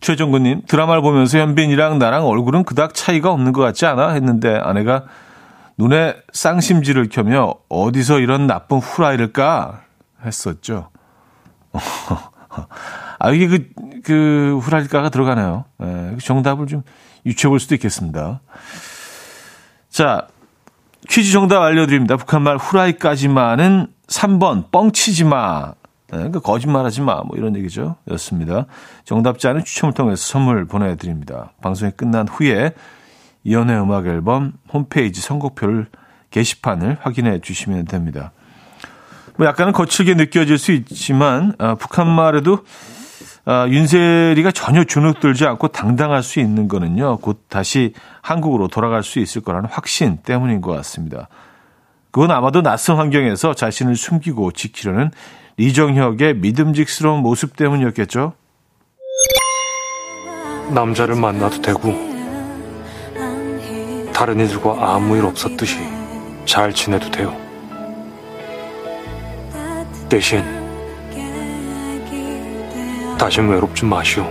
최정근님, 0.00 0.62
드라마를 0.66 1.02
보면서 1.02 1.38
현빈이랑 1.38 1.98
나랑 1.98 2.26
얼굴은 2.26 2.64
그닥 2.64 2.94
차이가 2.94 3.32
없는 3.32 3.52
것 3.52 3.62
같지 3.62 3.86
않아? 3.86 4.10
했는데 4.10 4.56
아내가 4.56 5.04
눈에 5.76 6.16
쌍심지를 6.32 7.08
켜며 7.08 7.54
어디서 7.68 8.20
이런 8.20 8.46
나쁜 8.46 8.78
후라이를 8.78 9.32
까? 9.32 9.82
했었죠. 10.24 10.90
아, 13.18 13.30
이게 13.30 13.48
그, 13.48 13.70
그 14.04 14.58
후라이까가 14.62 15.08
들어가네요. 15.10 15.64
예, 15.82 16.16
정답을 16.22 16.66
좀 16.66 16.82
유추해 17.26 17.48
볼 17.48 17.60
수도 17.60 17.74
있겠습니다. 17.74 18.40
자, 19.88 20.26
퀴즈 21.06 21.32
정답 21.32 21.62
알려드립니다. 21.62 22.16
북한말 22.16 22.56
후라이까지만은 22.56 23.86
3번, 24.08 24.70
뻥치지 24.70 25.24
마. 25.24 25.74
네, 26.10 26.30
그 26.30 26.40
거짓말하지 26.40 27.02
마. 27.02 27.22
뭐 27.22 27.36
이런 27.36 27.54
얘기죠. 27.56 27.96
였습니다. 28.10 28.66
정답자는 29.04 29.64
추첨을 29.64 29.94
통해서 29.94 30.22
선물 30.26 30.66
보내드립니다. 30.66 31.52
방송이 31.62 31.92
끝난 31.92 32.26
후에 32.26 32.72
이연의 33.44 33.80
음악 33.80 34.06
앨범 34.06 34.54
홈페이지 34.72 35.20
선곡표를 35.20 35.86
게시판을 36.30 36.98
확인해 37.00 37.40
주시면 37.40 37.84
됩니다. 37.84 38.32
뭐 39.36 39.46
약간은 39.46 39.72
거칠게 39.72 40.14
느껴질 40.14 40.58
수 40.58 40.72
있지만 40.72 41.54
아, 41.58 41.74
북한말에도 41.76 42.64
아, 43.50 43.66
윤세리가 43.66 44.52
전혀 44.52 44.84
주눅들지 44.84 45.46
않고 45.46 45.68
당당할 45.68 46.22
수 46.22 46.38
있는 46.38 46.68
거는요. 46.68 47.16
곧 47.16 47.46
다시 47.48 47.94
한국으로 48.20 48.68
돌아갈 48.68 49.02
수 49.02 49.20
있을 49.20 49.40
거라는 49.40 49.70
확신 49.70 50.18
때문인 50.18 50.60
것 50.60 50.72
같습니다. 50.72 51.28
그건 52.10 52.30
아마도 52.30 52.60
낯선 52.60 52.98
환경에서 52.98 53.54
자신을 53.54 53.96
숨기고 53.96 54.52
지키려는 54.52 55.10
이정혁의 55.56 56.36
믿음직스러운 56.36 57.22
모습 57.22 57.56
때문이었겠죠. 57.56 58.34
남자를 60.74 61.14
만나도 61.14 61.62
되고 61.62 61.94
다른 64.12 64.40
이들과 64.40 64.94
아무 64.94 65.16
일 65.16 65.24
없었듯이 65.24 65.78
잘 66.44 66.74
지내도 66.74 67.10
돼요. 67.10 67.34
대신 70.10 70.57
다신 73.18 73.48
외롭지 73.48 73.84
마시오. 73.84 74.22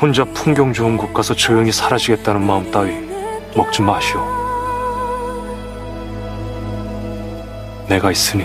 혼자 0.00 0.24
풍경 0.24 0.72
좋은 0.72 0.96
곳 0.96 1.12
가서 1.12 1.34
조용히 1.34 1.70
사라지겠다는 1.70 2.44
마음 2.44 2.70
따위 2.70 3.06
먹지 3.54 3.82
마시오. 3.82 4.26
내가 7.86 8.10
있으니 8.10 8.44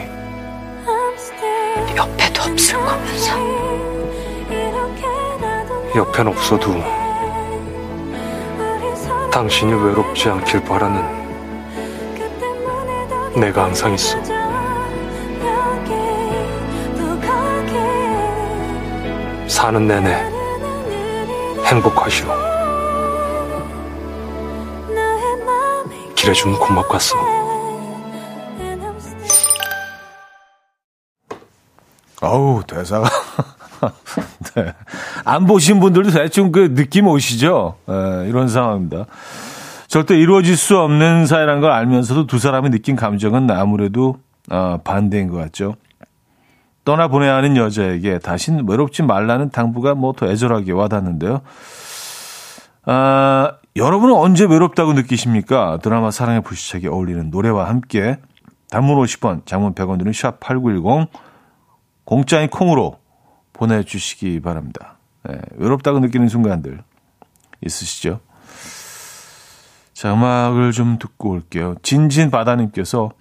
옆에도 1.95 2.41
없을 2.51 2.77
거면서. 2.77 3.31
옆엔 5.95 6.27
없어도 6.27 6.73
당신이 9.31 9.71
외롭지 9.71 10.27
않길 10.27 10.65
바라는 10.65 11.23
내가 13.35 13.63
항상 13.63 13.93
있어. 13.93 14.32
사는 19.53 19.87
내내 19.87 20.15
행복하시오. 21.63 22.27
길해준 26.15 26.55
고맙겠어. 26.55 27.15
어우, 32.23 32.63
대사가. 32.65 33.07
네. 34.55 34.73
안 35.23 35.45
보신 35.45 35.79
분들도 35.79 36.09
대충 36.09 36.51
그 36.51 36.73
느낌 36.73 37.05
오시죠? 37.07 37.75
예, 37.89 38.27
이런 38.27 38.47
상황입니다. 38.47 39.05
절대 39.87 40.17
이루어질 40.17 40.57
수 40.57 40.79
없는 40.79 41.27
사이라는 41.27 41.61
걸 41.61 41.71
알면서도 41.71 42.25
두 42.25 42.39
사람이 42.39 42.71
느낀 42.71 42.95
감정은 42.95 43.51
아무래도 43.51 44.17
어, 44.49 44.79
반대인 44.83 45.29
것 45.29 45.37
같죠. 45.37 45.75
떠나보내야 46.85 47.35
하는 47.35 47.55
여자에게 47.57 48.19
다신 48.19 48.67
외롭지 48.67 49.03
말라는 49.03 49.49
당부가 49.49 49.95
뭐 49.95 50.13
더 50.13 50.27
애절하게 50.27 50.71
와닿는데요. 50.73 51.41
아, 52.85 53.53
여러분은 53.75 54.13
언제 54.15 54.45
외롭다고 54.45 54.93
느끼십니까? 54.93 55.79
드라마 55.81 56.11
사랑의 56.11 56.41
불시착에 56.41 56.87
어울리는 56.87 57.29
노래와 57.29 57.69
함께 57.69 58.17
단문 58.69 58.97
50원, 58.97 59.45
장문 59.45 59.73
100원 59.73 59.97
드는 59.99 60.11
샵8910 60.11 61.07
공짜인 62.05 62.49
콩으로 62.49 62.99
보내주시기 63.53 64.41
바랍니다. 64.41 64.97
네, 65.23 65.39
외롭다고 65.55 65.99
느끼는 65.99 66.27
순간들 66.27 66.83
있으시죠? 67.65 68.19
자, 69.93 70.13
음악을 70.13 70.71
좀 70.71 70.97
듣고 70.99 71.29
올게요. 71.29 71.75
진진 71.81 72.29
바다님께서 72.29 73.11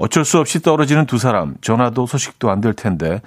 어쩔 0.00 0.24
수 0.24 0.38
없이 0.38 0.60
떨어지는 0.62 1.04
두 1.04 1.18
사람, 1.18 1.56
전화도 1.60 2.06
소식도 2.06 2.50
안 2.50 2.62
될 2.62 2.72
텐데, 2.72 3.20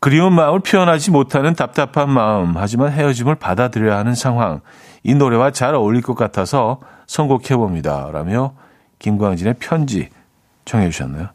그리운 0.00 0.32
마음을 0.32 0.60
표현하지 0.60 1.12
못하는 1.12 1.54
답답한 1.54 2.10
마음, 2.10 2.56
하지만 2.56 2.90
헤어짐을 2.92 3.36
받아들여야 3.36 3.96
하는 3.96 4.14
상황, 4.14 4.60
이 5.04 5.14
노래와 5.14 5.52
잘 5.52 5.74
어울릴 5.74 6.02
것 6.02 6.14
같아서 6.14 6.80
선곡해 7.06 7.56
봅니다. 7.56 8.10
라며 8.12 8.54
김광진의 8.98 9.54
편지 9.60 10.08
청해 10.64 10.90
주셨나요? 10.90 11.28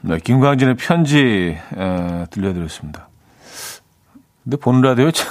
네, 0.00 0.18
김광진의 0.18 0.76
편지 0.76 1.56
에, 1.76 2.26
들려드렸습니다. 2.30 3.08
근데 4.42 4.56
보는 4.56 4.80
라디오 4.80 5.10
참, 5.10 5.28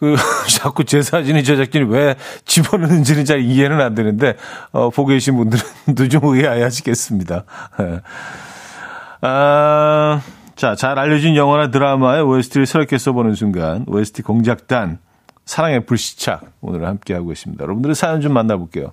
그 0.00 0.16
자꾸 0.48 0.84
제 0.84 1.02
사진이 1.02 1.44
제작진이 1.44 1.84
왜 1.84 2.16
집어넣는지는 2.46 3.26
잘 3.26 3.40
이해는 3.40 3.80
안 3.80 3.94
되는데 3.94 4.34
어, 4.72 4.88
보고 4.88 5.08
계신 5.08 5.36
분들은 5.36 5.62
좀 6.08 6.24
의아해하시겠습니다. 6.24 7.44
예. 7.80 8.00
아, 9.20 10.22
자, 10.56 10.74
잘 10.74 10.98
알려진 10.98 11.36
영화나 11.36 11.70
드라마의 11.70 12.22
OST를 12.22 12.64
새롭게 12.64 12.96
써보는 12.96 13.34
순간 13.34 13.84
OST 13.86 14.22
공작단 14.22 14.98
사랑의 15.44 15.84
불시착 15.84 16.44
오늘 16.62 16.86
함께 16.86 17.12
하고 17.12 17.30
있습니다. 17.30 17.62
여러분들의 17.62 17.94
사연 17.94 18.22
좀 18.22 18.32
만나볼게요. 18.32 18.92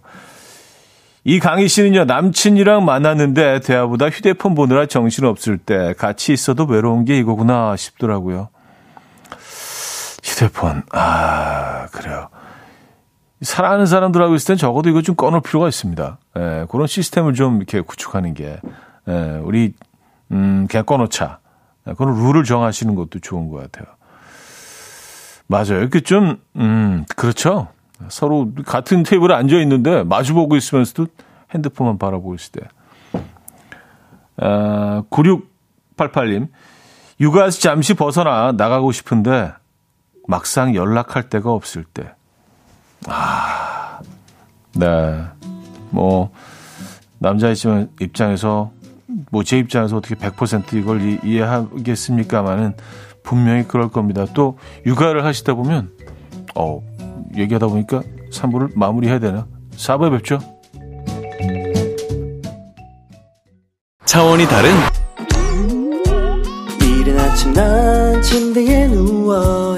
이 1.24 1.40
강희 1.40 1.68
씨는요, 1.70 2.06
남친이랑 2.06 2.84
만났는데 2.84 3.62
대화보다 3.62 4.10
휴대폰 4.10 4.56
보느라 4.56 4.86
정신없을 4.86 5.58
때 5.58 5.94
같이 5.98 6.34
있어도 6.34 6.66
외로운 6.66 7.06
게 7.06 7.18
이거구나 7.18 7.76
싶더라고요. 7.78 8.50
휴대폰. 10.28 10.84
아, 10.92 11.88
그래요. 11.92 12.28
사랑하는 13.42 13.86
사람들하고 13.86 14.36
있을 14.36 14.48
땐 14.48 14.58
적어도 14.58 14.90
이거 14.90 15.02
좀 15.02 15.16
꺼놓을 15.16 15.42
필요가 15.42 15.68
있습니다. 15.70 16.18
예, 16.38 16.66
그런 16.70 16.86
시스템을 16.86 17.34
좀 17.34 17.58
이렇게 17.58 17.80
구축하는 17.80 18.34
게, 18.34 18.60
예, 19.08 19.42
우리, 19.44 19.74
음, 20.32 20.68
그냥 20.70 20.86
꺼놓자. 20.86 21.40
예, 21.88 21.94
그런 21.94 22.16
룰을 22.16 22.44
정하시는 22.44 22.94
것도 22.96 23.20
좋은 23.20 23.50
것 23.50 23.62
같아요. 23.62 23.86
맞아요. 25.48 25.80
이렇게 25.80 26.02
좀, 26.02 26.42
음, 26.58 27.06
그렇죠. 27.16 27.70
서로 28.10 28.52
같은 28.66 29.04
테이블에 29.04 29.34
앉아 29.34 29.56
있는데 29.62 30.04
마주보고 30.04 30.58
있으면서도 30.58 31.08
핸드폰만 31.54 31.98
바라보고 31.98 32.36
있을 32.36 32.52
때. 32.52 32.62
아, 34.38 35.04
9688님. 35.10 36.50
육아에서 37.20 37.60
잠시 37.60 37.94
벗어나 37.94 38.52
나가고 38.52 38.92
싶은데 38.92 39.54
막상 40.28 40.76
연락할 40.76 41.30
데가 41.30 41.52
없을 41.52 41.84
때. 41.84 42.12
아, 43.08 44.00
네. 44.76 45.24
뭐, 45.90 46.32
남자 47.18 47.50
입장에서, 48.00 48.72
뭐, 49.32 49.44
제 49.44 49.58
입장에서 49.58 49.98
어떻게 49.98 50.16
100% 50.16 50.74
이걸 50.74 51.02
이, 51.02 51.20
이해하겠습니까만은 51.24 52.76
분명히 53.24 53.64
그럴 53.64 53.90
겁니다. 53.90 54.26
또, 54.34 54.58
육아를 54.86 55.26
하시다 55.26 55.56
보면, 55.56 55.92
어, 56.56 56.82
얘기하다 57.36 57.68
보니까 57.68 58.02
3부를 58.32 58.72
마무리해야 58.76 59.20
되나? 59.20 59.48
4부에 59.72 60.12
뵙죠. 60.12 60.40
차원이 64.06 64.46
다른 64.48 64.72
이른 66.82 67.20
아침 67.20 67.54
난 67.54 68.22
침대에 68.22 68.88
누워 68.88 69.78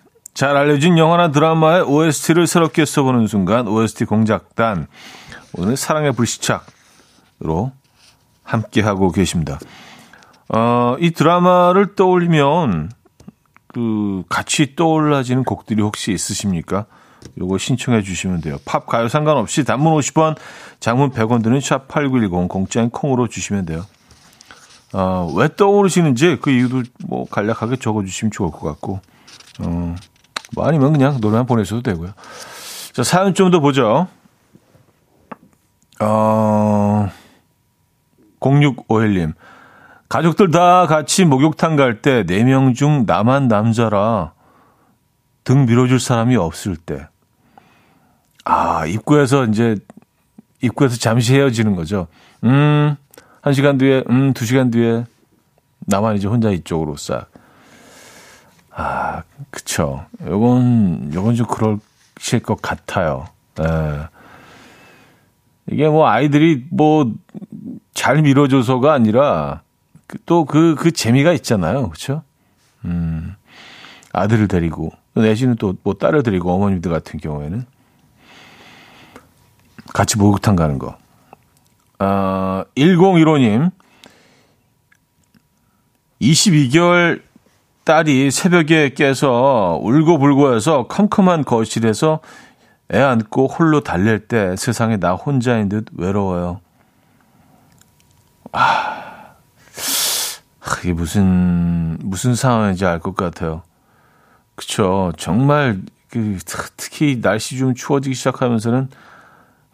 잘 0.33 0.55
알려진 0.55 0.97
영화나 0.97 1.31
드라마의 1.31 1.83
OST를 1.83 2.47
새롭게 2.47 2.85
써보는 2.85 3.27
순간 3.27 3.67
OST 3.67 4.05
공작단 4.05 4.87
오늘 5.53 5.75
사랑의 5.75 6.13
불시착으로 6.13 7.71
함께하고 8.43 9.11
계십니다. 9.11 9.59
어, 10.49 10.95
이 10.99 11.11
드라마를 11.11 11.95
떠올리면 11.95 12.91
그 13.67 14.23
같이 14.29 14.75
떠올라지는 14.75 15.43
곡들이 15.43 15.81
혹시 15.81 16.11
있으십니까? 16.11 16.85
요거 17.39 17.57
신청해 17.57 18.01
주시면 18.01 18.41
돼요. 18.41 18.57
팝, 18.65 18.85
가요 18.87 19.07
상관없이 19.07 19.63
단문 19.63 19.93
50원, 19.97 20.35
장문 20.79 21.11
100원 21.11 21.43
드는 21.43 21.61
샵 21.61 21.87
8910 21.87 22.49
공짜인 22.49 22.89
콩으로 22.89 23.27
주시면 23.27 23.65
돼요. 23.65 23.85
어, 24.93 25.31
왜 25.35 25.47
떠오르시는지 25.55 26.39
그 26.41 26.49
이유도 26.49 26.83
뭐 27.07 27.25
간략하게 27.29 27.77
적어 27.77 28.03
주시면 28.03 28.31
좋을 28.31 28.51
것 28.51 28.61
같고, 28.61 28.99
어, 29.59 29.95
뭐 30.55 30.65
아니면 30.65 30.91
그냥 30.93 31.17
노래만 31.21 31.45
보내셔도 31.45 31.81
되고요. 31.81 32.11
자, 32.93 33.03
사연 33.03 33.33
좀 33.33 33.51
더 33.51 33.59
보죠. 33.59 34.07
어, 35.99 37.09
0651님. 38.39 39.33
가족들 40.09 40.51
다 40.51 40.87
같이 40.87 41.23
목욕탕 41.25 41.75
갈때 41.77 42.23
4명 42.25 42.75
중 42.75 43.05
나만 43.05 43.47
남자라 43.47 44.33
등 45.43 45.65
밀어줄 45.65 45.99
사람이 45.99 46.35
없을 46.35 46.75
때. 46.75 47.07
아, 48.43 48.85
입구에서 48.85 49.45
이제, 49.45 49.77
입구에서 50.61 50.97
잠시 50.97 51.33
헤어지는 51.35 51.75
거죠. 51.75 52.07
음, 52.43 52.95
한 53.41 53.53
시간 53.53 53.77
뒤에, 53.77 54.03
음, 54.09 54.33
두 54.33 54.45
시간 54.45 54.69
뒤에 54.71 55.05
나만 55.87 56.15
이제 56.17 56.27
혼자 56.27 56.49
이쪽으로 56.49 56.97
싹. 56.97 57.30
아, 58.73 59.23
그쵸. 59.49 60.05
요건, 60.25 61.11
요건 61.13 61.35
좀 61.35 61.45
그러실 61.47 62.41
것 62.41 62.61
같아요. 62.61 63.27
예. 63.59 64.07
이게 65.69 65.87
뭐 65.87 66.07
아이들이 66.07 66.65
뭐 66.69 67.11
잘 67.93 68.21
밀어줘서가 68.23 68.93
아니라 68.93 69.61
또 70.25 70.45
그, 70.45 70.73
그 70.73 70.91
재미가 70.91 71.33
있잖아요. 71.33 71.89
그쵸? 71.89 72.23
음, 72.83 73.35
아들을 74.11 74.47
데리고, 74.47 74.91
내지는 75.13 75.55
또 75.55 75.75
뭐 75.83 75.93
딸을 75.93 76.23
데리고 76.23 76.51
어머님들 76.51 76.89
같은 76.91 77.19
경우에는 77.19 77.63
같이 79.93 80.17
목욕탕 80.17 80.55
가는 80.55 80.79
거. 80.79 80.97
어, 81.99 82.63
1015님. 82.75 83.71
22개월 86.21 87.21
딸이 87.83 88.31
새벽에 88.31 88.93
깨서 88.93 89.79
울고불고 89.81 90.53
해서 90.55 90.87
컴컴한 90.87 91.43
거실에서 91.45 92.19
애 92.93 92.99
안고 92.99 93.47
홀로 93.47 93.81
달랠 93.81 94.27
때 94.27 94.55
세상에 94.55 94.97
나 94.97 95.13
혼자인 95.13 95.69
듯 95.69 95.85
외로워요. 95.97 96.59
아, 98.51 99.33
이게 100.83 100.93
무슨, 100.93 101.97
무슨 102.01 102.35
상황인지 102.35 102.85
알 102.85 102.99
것 102.99 103.15
같아요. 103.15 103.61
그쵸. 104.55 105.11
정말, 105.17 105.79
그, 106.09 106.37
특히 106.77 107.21
날씨 107.21 107.57
좀 107.57 107.73
추워지기 107.73 108.13
시작하면서는, 108.13 108.89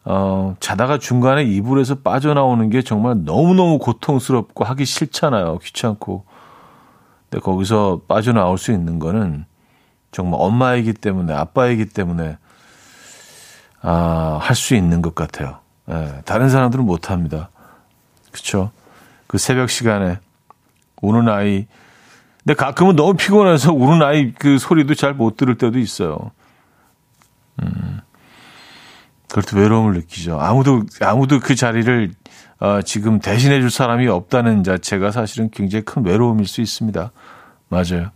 어, 0.05 0.55
자다가 0.59 0.99
중간에 0.99 1.43
이불에서 1.43 1.95
빠져나오는 1.95 2.69
게 2.69 2.81
정말 2.81 3.23
너무너무 3.25 3.79
고통스럽고 3.79 4.63
하기 4.63 4.85
싫잖아요. 4.85 5.57
귀찮고. 5.57 6.23
근데 7.29 7.41
거기서 7.41 8.01
빠져나올 8.07 8.57
수 8.57 8.71
있는 8.71 8.99
거는 8.99 9.45
정말 10.11 10.39
엄마이기 10.41 10.93
때문에, 10.93 11.33
아빠이기 11.33 11.87
때문에, 11.87 12.37
아, 13.81 14.39
할 14.41 14.55
수 14.55 14.75
있는 14.75 15.01
것 15.01 15.13
같아요. 15.15 15.59
예, 15.89 16.21
다른 16.25 16.49
사람들은 16.49 16.85
못 16.85 17.11
합니다. 17.11 17.49
그쵸? 18.31 18.71
그 19.27 19.37
새벽 19.37 19.69
시간에 19.69 20.19
우는 21.01 21.29
아이. 21.29 21.67
근데 22.39 22.53
가끔은 22.55 22.95
너무 22.95 23.13
피곤해서 23.15 23.73
우는 23.73 24.01
아이 24.01 24.33
그 24.33 24.57
소리도 24.57 24.95
잘 24.95 25.13
못 25.13 25.35
들을 25.37 25.57
때도 25.57 25.79
있어요. 25.79 26.31
음. 27.61 27.99
그럴 29.29 29.43
때 29.43 29.57
외로움을 29.59 29.93
느끼죠. 29.93 30.39
아무도, 30.39 30.83
아무도 31.01 31.39
그 31.41 31.55
자리를 31.55 32.13
어, 32.59 32.81
지금 32.81 33.19
대신해 33.19 33.61
줄 33.61 33.69
사람이 33.69 34.07
없다는 34.07 34.63
자체가 34.63 35.11
사실은 35.11 35.49
굉장히 35.51 35.85
큰 35.85 36.03
외로움일 36.05 36.47
수 36.47 36.61
있습니다. 36.61 37.11
맞아요. 37.69 38.11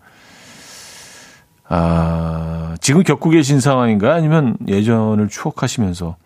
아, 1.68 2.76
지금 2.82 3.04
겪고 3.04 3.30
계신 3.30 3.60
상황인가요? 3.60 4.12
아니면 4.12 4.58
예전을 4.68 5.30
추억하시면서 5.30 6.18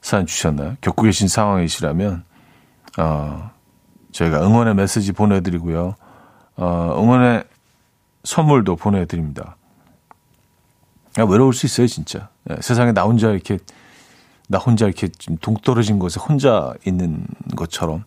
사연 0.00 0.26
주셨나요? 0.26 0.76
겪고 0.80 1.02
계신 1.02 1.28
상황이시라면, 1.28 2.24
어, 2.98 3.50
저희가 4.12 4.46
응원의 4.46 4.74
메시지 4.76 5.12
보내드리고요. 5.12 5.96
어, 6.56 6.96
응원의 6.96 7.44
선물도 8.22 8.76
보내드립니다. 8.76 9.56
야, 11.18 11.24
외로울 11.24 11.52
수 11.52 11.66
있어요, 11.66 11.86
진짜. 11.86 12.28
예, 12.50 12.56
세상에 12.60 12.92
나 12.92 13.02
혼자 13.02 13.30
이렇게, 13.30 13.58
나 14.48 14.58
혼자 14.58 14.86
이렇게 14.86 15.08
좀 15.08 15.36
동떨어진 15.38 15.98
곳에 15.98 16.20
혼자 16.20 16.74
있는 16.86 17.26
것처럼. 17.56 18.04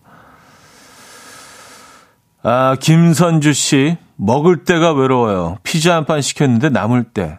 아, 2.42 2.76
김선주 2.80 3.52
씨, 3.52 3.96
먹을 4.16 4.64
때가 4.64 4.92
외로워요. 4.92 5.58
피자 5.62 5.96
한 5.96 6.04
판 6.06 6.20
시켰는데 6.22 6.68
남을 6.70 7.04
때. 7.04 7.38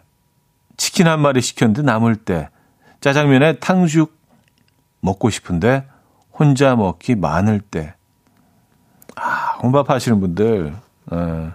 치킨 0.76 1.06
한 1.08 1.20
마리 1.20 1.40
시켰는데 1.40 1.82
남을 1.82 2.16
때. 2.16 2.48
짜장면에 3.00 3.58
탕수육 3.58 4.14
먹고 5.00 5.30
싶은데 5.30 5.86
혼자 6.38 6.76
먹기 6.76 7.14
많을 7.16 7.60
때. 7.60 7.94
아, 9.16 9.56
혼밥 9.62 9.88
하시는 9.90 10.20
분들. 10.20 10.74
에, 11.12 11.50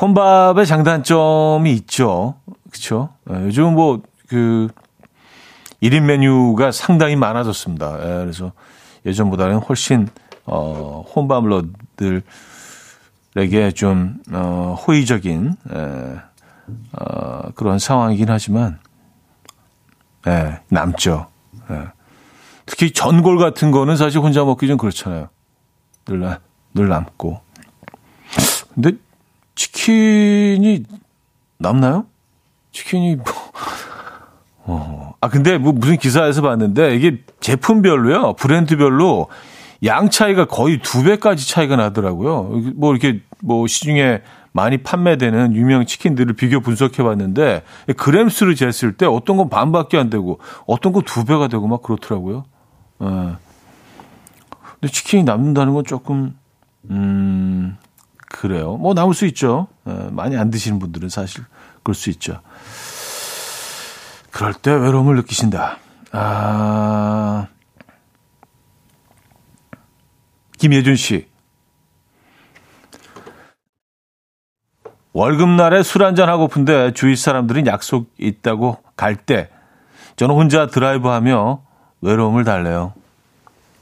혼밥의 0.00 0.66
장단점이 0.66 1.72
있죠. 1.74 2.34
그쵸? 2.70 3.10
에, 3.30 3.34
요즘 3.44 3.74
뭐, 3.74 4.02
그, 4.28 4.68
1인 5.82 6.02
메뉴가 6.02 6.72
상당히 6.72 7.16
많아졌습니다. 7.16 7.96
에, 7.98 8.20
그래서 8.20 8.52
예전보다는 9.04 9.58
훨씬, 9.58 10.08
어, 10.44 11.04
혼밥러들, 11.14 12.22
에게 13.34 13.72
좀 13.72 14.18
어, 14.30 14.76
호의적인 14.86 15.56
에, 15.72 16.16
어, 16.92 17.50
그런 17.54 17.78
상황이긴 17.78 18.28
하지만 18.28 18.78
에, 20.26 20.60
남죠. 20.68 21.28
에. 21.70 21.84
특히 22.66 22.92
전골 22.92 23.38
같은 23.38 23.70
거는 23.70 23.96
사실 23.96 24.20
혼자 24.20 24.44
먹기 24.44 24.68
좀 24.68 24.76
그렇잖아요. 24.76 25.28
늘, 26.04 26.38
늘 26.74 26.88
남고. 26.88 27.40
근데 28.74 28.92
치킨이 29.54 30.84
남나요? 31.58 32.06
치킨이 32.70 33.16
뭐, 33.16 33.24
어. 34.64 35.11
아 35.22 35.28
근데 35.28 35.56
뭐 35.56 35.72
무슨 35.72 35.96
기사에서 35.98 36.42
봤는데 36.42 36.96
이게 36.96 37.22
제품별로요, 37.38 38.34
브랜드별로 38.34 39.28
양 39.84 40.10
차이가 40.10 40.46
거의 40.46 40.80
두 40.82 41.04
배까지 41.04 41.48
차이가 41.48 41.76
나더라고요. 41.76 42.72
뭐 42.74 42.92
이렇게 42.92 43.20
뭐 43.40 43.68
시중에 43.68 44.20
많이 44.50 44.78
판매되는 44.78 45.54
유명 45.54 45.86
치킨들을 45.86 46.34
비교 46.34 46.60
분석해 46.60 47.04
봤는데 47.04 47.62
그램 47.96 48.28
수를 48.28 48.54
쟀을 48.54 48.96
때 48.98 49.06
어떤 49.06 49.36
건 49.36 49.48
반밖에 49.48 49.96
안 49.96 50.10
되고 50.10 50.40
어떤 50.66 50.92
건 50.92 51.04
두 51.04 51.24
배가 51.24 51.46
되고 51.46 51.68
막 51.68 51.82
그렇더라고요. 51.82 52.44
예. 53.02 53.06
근데 53.06 54.92
치킨이 54.92 55.22
남는다는 55.22 55.72
건 55.72 55.84
조금 55.84 56.36
음 56.90 57.76
그래요. 58.28 58.76
뭐 58.76 58.92
남을 58.92 59.14
수 59.14 59.24
있죠. 59.26 59.68
예, 59.88 60.08
많이 60.10 60.36
안 60.36 60.50
드시는 60.50 60.80
분들은 60.80 61.08
사실 61.10 61.44
그럴 61.84 61.94
수 61.94 62.10
있죠. 62.10 62.40
그럴 64.32 64.54
때 64.54 64.72
외로움을 64.72 65.16
느끼신다. 65.16 65.78
아 66.12 67.46
김예준 70.58 70.96
씨. 70.96 71.28
월급날에 75.12 75.82
술 75.82 76.04
한잔 76.04 76.28
하고픈데 76.30 76.94
주위 76.94 77.16
사람들은 77.16 77.66
약속 77.66 78.10
있다고 78.18 78.78
갈 78.96 79.16
때 79.16 79.50
저는 80.16 80.34
혼자 80.34 80.66
드라이브 80.66 81.08
하며 81.08 81.62
외로움을 82.00 82.44
달래요. 82.44 82.94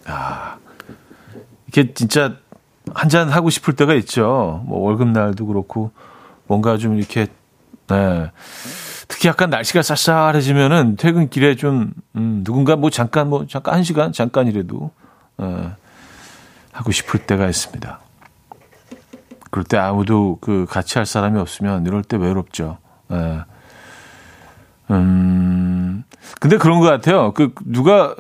아, 0.06 0.56
이게 1.68 1.92
진짜 1.94 2.36
한잔 2.94 3.28
하고 3.28 3.50
싶을 3.50 3.74
때가 3.76 3.94
있죠. 3.94 4.62
뭐 4.66 4.80
월급날도 4.80 5.46
그렇고 5.46 5.92
뭔가 6.46 6.76
좀 6.78 6.96
이렇게, 6.98 7.28
네. 7.88 8.30
특히 9.10 9.28
약간 9.28 9.50
날씨가 9.50 9.82
쌀쌀해지면은 9.82 10.96
퇴근길에 10.96 11.56
좀, 11.56 11.92
음, 12.16 12.42
누군가 12.44 12.76
뭐 12.76 12.90
잠깐 12.90 13.28
뭐 13.28 13.46
잠깐 13.46 13.74
한 13.74 13.82
시간 13.82 14.12
잠깐이라도, 14.12 14.90
네. 15.38 15.70
하고 16.72 16.92
싶을 16.92 17.26
때가 17.26 17.48
있습니다. 17.48 18.00
그럴 19.50 19.64
때 19.64 19.76
아무도 19.76 20.38
그 20.40 20.64
같이 20.70 20.98
할 20.98 21.06
사람이 21.06 21.38
없으면 21.40 21.84
이럴 21.86 22.04
때 22.04 22.16
외롭죠. 22.16 22.78
예. 23.10 23.40
음, 24.90 26.04
근데 26.40 26.56
그런 26.56 26.78
것 26.78 26.86
같아요. 26.86 27.32
그 27.34 27.52
누가 27.64 28.14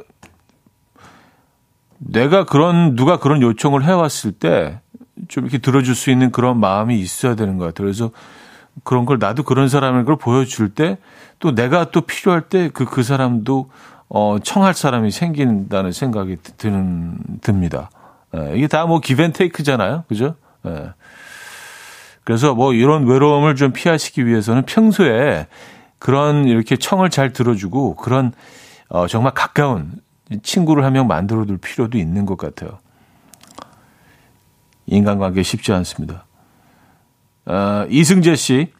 내가 1.98 2.44
그런 2.44 2.96
누가 2.96 3.18
그런 3.18 3.40
요청을 3.40 3.84
해왔을 3.84 4.32
때 4.32 4.80
좀 5.28 5.44
이렇게 5.44 5.58
들어줄 5.58 5.94
수 5.94 6.10
있는 6.10 6.30
그런 6.30 6.58
마음이 6.58 6.98
있어야 6.98 7.34
되는 7.34 7.58
것 7.58 7.66
같아요. 7.66 7.86
그래서 7.86 8.10
그런 8.84 9.04
걸 9.06 9.18
나도 9.18 9.42
그런 9.42 9.68
사람을 9.68 10.04
걸 10.04 10.16
보여줄 10.16 10.70
때 10.74 10.98
또 11.40 11.54
내가 11.54 11.90
또 11.90 12.02
필요할 12.02 12.42
때 12.42 12.68
그그 12.68 12.94
그 12.94 13.02
사람도 13.02 13.70
어 14.10 14.36
청할 14.42 14.74
사람이 14.74 15.10
생긴다는 15.10 15.90
생각이 15.92 16.36
드는 16.58 17.16
듭니다. 17.40 17.90
예, 18.36 18.52
이게 18.56 18.66
다 18.68 18.84
뭐 18.86 19.00
기벤테이크잖아요. 19.00 20.04
그죠? 20.06 20.34
예. 20.66 20.92
그래서 22.24 22.54
뭐 22.54 22.74
이런 22.74 23.06
외로움을 23.06 23.56
좀 23.56 23.72
피하시기 23.72 24.26
위해서는 24.26 24.64
평소에 24.66 25.46
그런 25.98 26.44
이렇게 26.44 26.76
청을 26.76 27.08
잘 27.10 27.32
들어주고 27.32 27.96
그런 27.96 28.32
어, 28.90 29.06
정말 29.06 29.32
가까운 29.32 29.92
친구를 30.42 30.84
한 30.84 30.92
명 30.92 31.06
만들어 31.06 31.46
둘 31.46 31.56
필요도 31.56 31.96
있는 31.96 32.26
것 32.26 32.36
같아요. 32.36 32.78
인간관계 34.86 35.42
쉽지 35.42 35.72
않습니다. 35.72 36.26
어, 37.46 37.86
이승재 37.88 38.36
씨, 38.36 38.72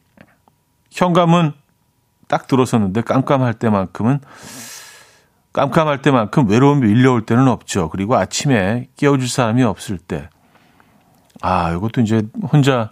현감은 0.91 1.53
딱 2.29 2.47
들어섰는데 2.47 3.03
깜깜할 3.03 3.55
때만큼은 3.55 4.21
깜깜할 5.53 6.01
때만큼 6.03 6.49
외로움이 6.49 6.87
밀려올 6.87 7.27
때는 7.27 7.49
없죠. 7.49 7.89
그리고 7.91 8.17
아침에 8.17 8.89
깨워줄 8.97 9.29
사람이 9.29 9.63
없을 9.65 9.99
때. 9.99 10.29
아, 11.43 11.73
이것도 11.73 12.03
이제 12.03 12.23
혼자 12.53 12.89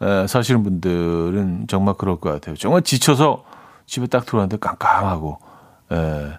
에, 0.00 0.26
사시는 0.26 0.62
분들은 0.62 1.66
정말 1.68 1.94
그럴 1.94 2.20
것 2.20 2.30
같아요. 2.30 2.54
정말 2.56 2.82
지쳐서 2.82 3.44
집에 3.86 4.06
딱 4.06 4.26
들어왔는데 4.26 4.58
깜깜하고, 4.58 5.38
에, 5.90 6.32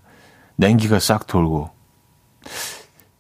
냉기가 0.55 0.99
싹 0.99 1.27
돌고. 1.27 1.71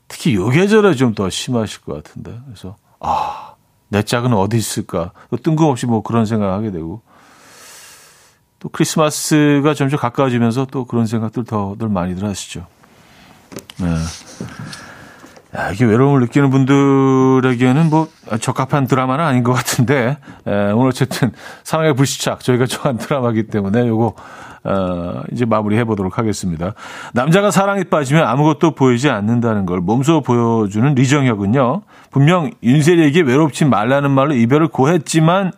특히 0.07 0.35
요 0.35 0.47
계절에 0.49 0.93
좀 0.93 1.15
더 1.15 1.29
심하실 1.29 1.81
것 1.81 2.01
같은데. 2.01 2.39
그래서, 2.45 2.77
아, 2.99 3.55
내 3.89 4.03
짝은 4.03 4.33
어디 4.33 4.57
있을까? 4.57 5.11
뜬금없이 5.43 5.85
뭐 5.85 6.01
그런 6.01 6.25
생각 6.25 6.53
하게 6.53 6.71
되고. 6.71 7.01
또 8.59 8.69
크리스마스가 8.69 9.73
점점 9.75 9.99
가까워지면서 9.99 10.65
또 10.71 10.85
그런 10.85 11.05
생각들 11.05 11.43
더들 11.45 11.89
많이들 11.89 12.27
하시죠. 12.27 12.65
네. 13.77 13.85
야, 15.55 15.71
이게 15.71 15.85
외로움을 15.85 16.19
느끼는 16.21 16.49
분들에게는 16.49 17.89
뭐 17.89 18.09
적합한 18.41 18.87
드라마는 18.87 19.23
아닌 19.23 19.43
것 19.43 19.53
같은데 19.53 20.17
에, 20.45 20.71
오늘 20.71 20.89
어쨌든 20.89 21.31
사랑의 21.63 21.93
불시착 21.95 22.41
저희가 22.41 22.65
좋아하는 22.65 22.97
드라마기 22.97 23.47
때문에 23.47 23.87
요거 23.87 24.13
어, 24.65 25.23
이제 25.31 25.45
마무리해 25.45 25.85
보도록 25.85 26.17
하겠습니다. 26.17 26.73
남자가 27.13 27.51
사랑에 27.51 27.83
빠지면 27.85 28.27
아무것도 28.27 28.71
보이지 28.71 29.09
않는다는 29.09 29.65
걸 29.65 29.79
몸소 29.79 30.21
보여주는 30.21 30.93
리정혁은요. 30.93 31.83
분명 32.11 32.51
윤세리에게 32.61 33.21
외롭지 33.21 33.63
말라는 33.63 34.11
말로 34.11 34.33
이별을 34.33 34.67
고했지만 34.67 35.53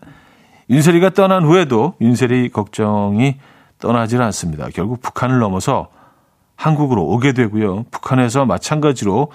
윤세리가 0.70 1.12
떠난 1.12 1.44
후에도 1.44 1.96
윤세리 2.00 2.50
걱정이 2.50 3.38
떠나질 3.80 4.22
않습니다. 4.22 4.68
결국 4.72 5.02
북한을 5.02 5.40
넘어서 5.40 5.88
한국으로 6.56 7.04
오게 7.06 7.32
되고요. 7.34 7.86
북한에서 7.90 8.46
마찬가지로 8.46 9.32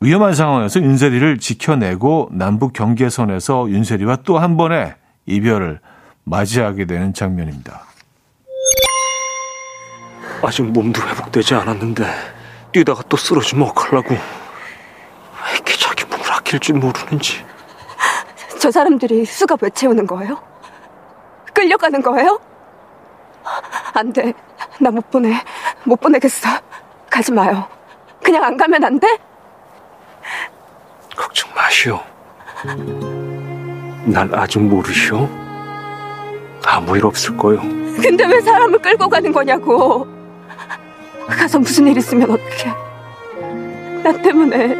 위험한 0.00 0.34
상황에서 0.34 0.80
윤세리를 0.80 1.38
지켜내고 1.38 2.28
남북 2.32 2.72
경계선에서 2.72 3.68
윤세리와 3.70 4.16
또 4.24 4.38
한 4.38 4.56
번의 4.56 4.94
이별을 5.26 5.80
맞이하게 6.24 6.84
되는 6.86 7.12
장면입니다. 7.12 7.82
아직 10.42 10.62
몸도 10.62 11.02
회복되지 11.02 11.54
않았는데 11.54 12.04
뛰다가 12.72 13.02
또 13.08 13.16
쓰러지면 13.16 13.68
어떡하려고 13.68 14.10
왜 14.14 15.52
이렇게 15.54 15.74
자기 15.76 16.04
몸을 16.04 16.30
아낄 16.32 16.60
줄 16.60 16.76
모르는지 16.76 17.44
저 18.60 18.70
사람들이 18.70 19.24
수갑 19.24 19.62
왜 19.62 19.70
채우는 19.70 20.06
거예요? 20.06 20.40
끌려가는 21.54 22.00
거예요? 22.02 22.38
안 23.94 24.12
돼. 24.12 24.32
나 24.80 24.90
못 24.90 25.10
보내. 25.10 25.34
못 25.84 25.96
보내겠어. 26.00 26.48
가지 27.10 27.32
마요. 27.32 27.66
그냥 28.22 28.44
안 28.44 28.56
가면 28.56 28.84
안 28.84 29.00
돼? 29.00 29.18
걱정 31.16 31.50
마시오 31.54 32.00
난 34.04 34.30
아직 34.34 34.60
모르시오 34.60 35.28
아무 36.66 36.96
일 36.96 37.04
없을 37.06 37.36
거요 37.36 37.60
근데 38.00 38.24
왜 38.26 38.40
사람을 38.40 38.78
끌고 38.78 39.08
가는 39.08 39.32
거냐고. 39.32 40.06
가서 41.26 41.58
무슨 41.58 41.88
일 41.88 41.96
있으면 41.98 42.30
어떡해. 42.30 42.72
나 44.04 44.12
때문에. 44.22 44.76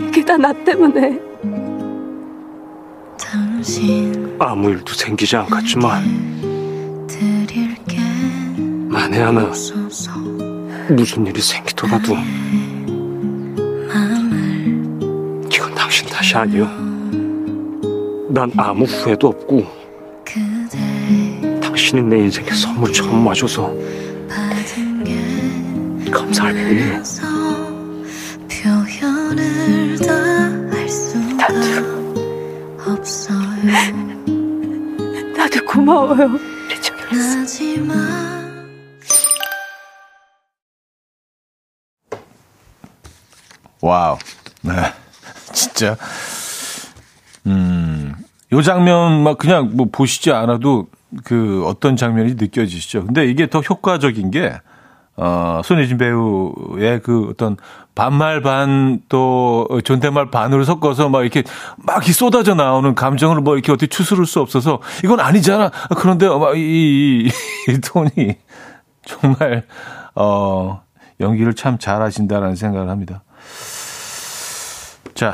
이게 0.00 0.24
다 0.24 0.38
나 0.38 0.54
때문에. 0.54 1.20
아무 4.38 4.70
일도 4.70 4.94
생기지 4.94 5.36
않겠지만 5.36 6.02
만에 8.88 9.20
하나 9.20 9.50
무슨 10.88 11.26
일이 11.26 11.40
생기더라도 11.40 12.16
탓이 16.26 16.36
아니오 16.36 16.66
난 18.30 18.50
아무 18.56 18.84
후회도 18.84 19.28
없고 19.28 19.64
당신이 21.62 22.02
내 22.02 22.18
인생에 22.18 22.50
선물 22.50 22.92
처음 22.92 23.24
와줘서 23.24 23.72
감사할 26.10 26.52
뿐이에요 26.52 27.02
없어요. 32.88 33.36
나도 35.36 35.64
고마워요. 35.64 36.28
wow. 43.80 44.18
네. 45.76 45.96
진짜. 45.96 45.96
음, 47.46 48.14
요 48.52 48.62
장면 48.62 49.22
막 49.22 49.38
그냥 49.38 49.72
뭐 49.74 49.86
보시지 49.90 50.32
않아도 50.32 50.88
그 51.24 51.64
어떤 51.66 51.96
장면이 51.96 52.34
느껴지시죠. 52.34 53.06
근데 53.06 53.26
이게 53.26 53.48
더 53.48 53.60
효과적인 53.60 54.30
게, 54.32 54.52
어, 55.16 55.60
손예진 55.64 55.98
배우의 55.98 57.00
그 57.02 57.28
어떤 57.30 57.56
반말 57.94 58.42
반 58.42 59.00
또 59.08 59.66
존댓말 59.84 60.30
반으로 60.30 60.64
섞어서 60.64 61.08
막 61.08 61.22
이렇게 61.22 61.42
막 61.78 61.96
이렇게 61.96 62.12
쏟아져 62.12 62.54
나오는 62.54 62.94
감정을 62.94 63.40
뭐 63.40 63.54
이렇게 63.54 63.72
어떻게 63.72 63.86
추스를 63.86 64.26
수 64.26 64.40
없어서 64.40 64.80
이건 65.04 65.20
아니잖아. 65.20 65.70
그런데 65.96 66.28
막 66.28 66.56
이, 66.56 66.60
이, 67.28 67.72
이 67.72 67.80
톤이 67.80 68.36
정말, 69.06 69.64
어, 70.14 70.82
연기를 71.20 71.54
참 71.54 71.78
잘하신다라는 71.78 72.56
생각을 72.56 72.90
합니다. 72.90 73.22
자, 75.14 75.32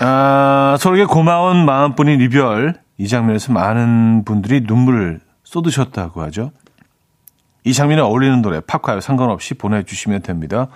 아, 0.00 0.76
서로에게 0.78 1.04
고마운 1.06 1.64
마음뿐인 1.64 2.20
이별. 2.20 2.74
이 2.98 3.08
장면에서 3.08 3.52
많은 3.52 4.24
분들이 4.24 4.62
눈물을 4.62 5.20
쏟으셨다고 5.42 6.22
하죠. 6.22 6.50
이 7.64 7.72
장면에 7.72 8.02
어울리는 8.02 8.42
노래, 8.42 8.60
팝과요 8.60 9.00
상관없이 9.00 9.54
보내주시면 9.54 10.22
됩니다. 10.22 10.68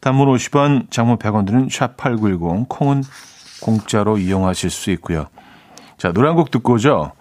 단문 0.00 0.28
50원, 0.28 0.90
장문 0.90 1.16
100원 1.18 1.46
드는 1.46 1.68
샵8910, 1.68 2.66
콩은 2.68 3.02
공짜로 3.62 4.18
이용하실 4.18 4.70
수 4.70 4.90
있고요. 4.92 5.26
자, 5.96 6.12
노래 6.12 6.28
한 6.28 6.36
곡 6.36 6.50
듣고 6.50 6.74
오죠. 6.74 7.12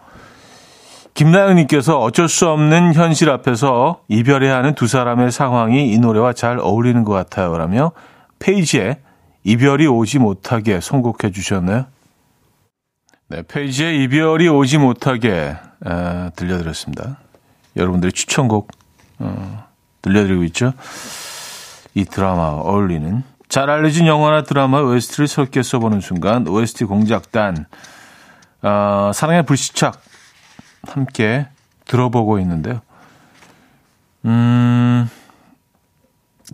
김나영님께서 1.14 2.00
어쩔 2.00 2.28
수 2.28 2.50
없는 2.50 2.96
현실 2.96 3.30
앞에서 3.30 4.02
이별해야 4.08 4.56
하는 4.58 4.74
두 4.74 4.88
사람의 4.88 5.32
상황이 5.32 5.92
이 5.94 6.00
노래와 6.00 6.34
잘 6.34 6.58
어울리는 6.60 7.04
것 7.04 7.14
같아요. 7.14 7.56
라며 7.56 7.92
페이지에 8.40 8.98
이별이 9.44 9.88
오지 9.88 10.20
못하게 10.20 10.80
선곡해 10.80 11.32
주셨네요. 11.32 11.86
네, 13.30 13.42
페이지에 13.44 13.96
이별이 14.04 14.48
오지 14.48 14.78
못하게 14.78 15.56
에, 15.86 16.30
들려드렸습니다. 16.36 17.18
여러분들의 17.76 18.14
추천곡 18.14 18.72
어, 19.20 19.68
들려드리고 20.02 20.44
있죠. 20.46 20.74
이 21.96 22.06
드라마 22.06 22.50
어울리는 22.50 23.24
잘 23.50 23.70
알려진 23.70 24.08
영화나 24.08 24.44
드라마 24.44 24.82
OST를 24.82 25.28
새롭게 25.28 25.62
써보는 25.62 26.02
순간 26.02 26.48
OST 26.48 26.86
공작단 26.86 27.66
어, 28.62 29.12
사랑의 29.14 29.44
불시착 29.44 30.02
함께 30.88 31.48
들어보고 31.86 32.40
있는데요. 32.40 32.82
음, 34.26 35.10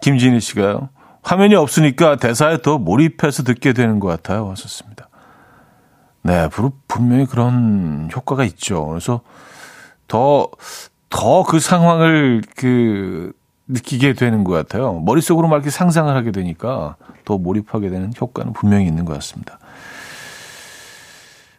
김진희 0.01 0.39
씨가요. 0.39 0.89
화면이 1.29 1.53
없으니까 1.53 2.15
대사에 2.15 2.61
더 2.63 2.79
몰입해서 2.79 3.43
듣게 3.43 3.73
되는 3.73 3.99
것 3.99 4.07
같아요. 4.07 4.47
왔었습니다. 4.47 5.09
네, 6.23 6.49
분명히 6.87 7.25
그런 7.27 8.09
효과가 8.15 8.43
있죠. 8.45 8.87
그래서 8.87 9.21
더, 10.07 10.49
더 11.09 11.43
그 11.43 11.59
상황을 11.59 12.41
그, 12.55 13.31
느끼게 13.67 14.13
되는 14.13 14.43
것 14.43 14.53
같아요. 14.53 14.93
머릿속으로 15.01 15.47
막 15.47 15.57
이렇게 15.57 15.69
상상을 15.69 16.13
하게 16.15 16.31
되니까 16.31 16.95
더 17.25 17.37
몰입하게 17.37 17.89
되는 17.89 18.11
효과는 18.19 18.53
분명히 18.53 18.87
있는 18.87 19.05
것 19.05 19.13
같습니다. 19.13 19.59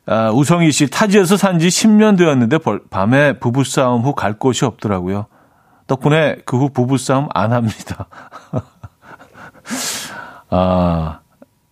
아, 0.06 0.32
우성희 0.32 0.72
씨, 0.72 0.88
타지에서 0.88 1.36
산 1.36 1.60
지 1.60 1.68
10년 1.68 2.18
되었는데 2.18 2.58
벌, 2.58 2.80
밤에 2.90 3.38
부부싸움 3.38 4.02
후 4.02 4.14
갈 4.14 4.32
곳이 4.36 4.64
없더라고요. 4.64 5.26
덕분에 5.86 6.38
그 6.44 6.56
후 6.58 6.70
부부싸움 6.70 7.28
안 7.32 7.52
합니다. 7.52 8.06
아, 10.50 11.20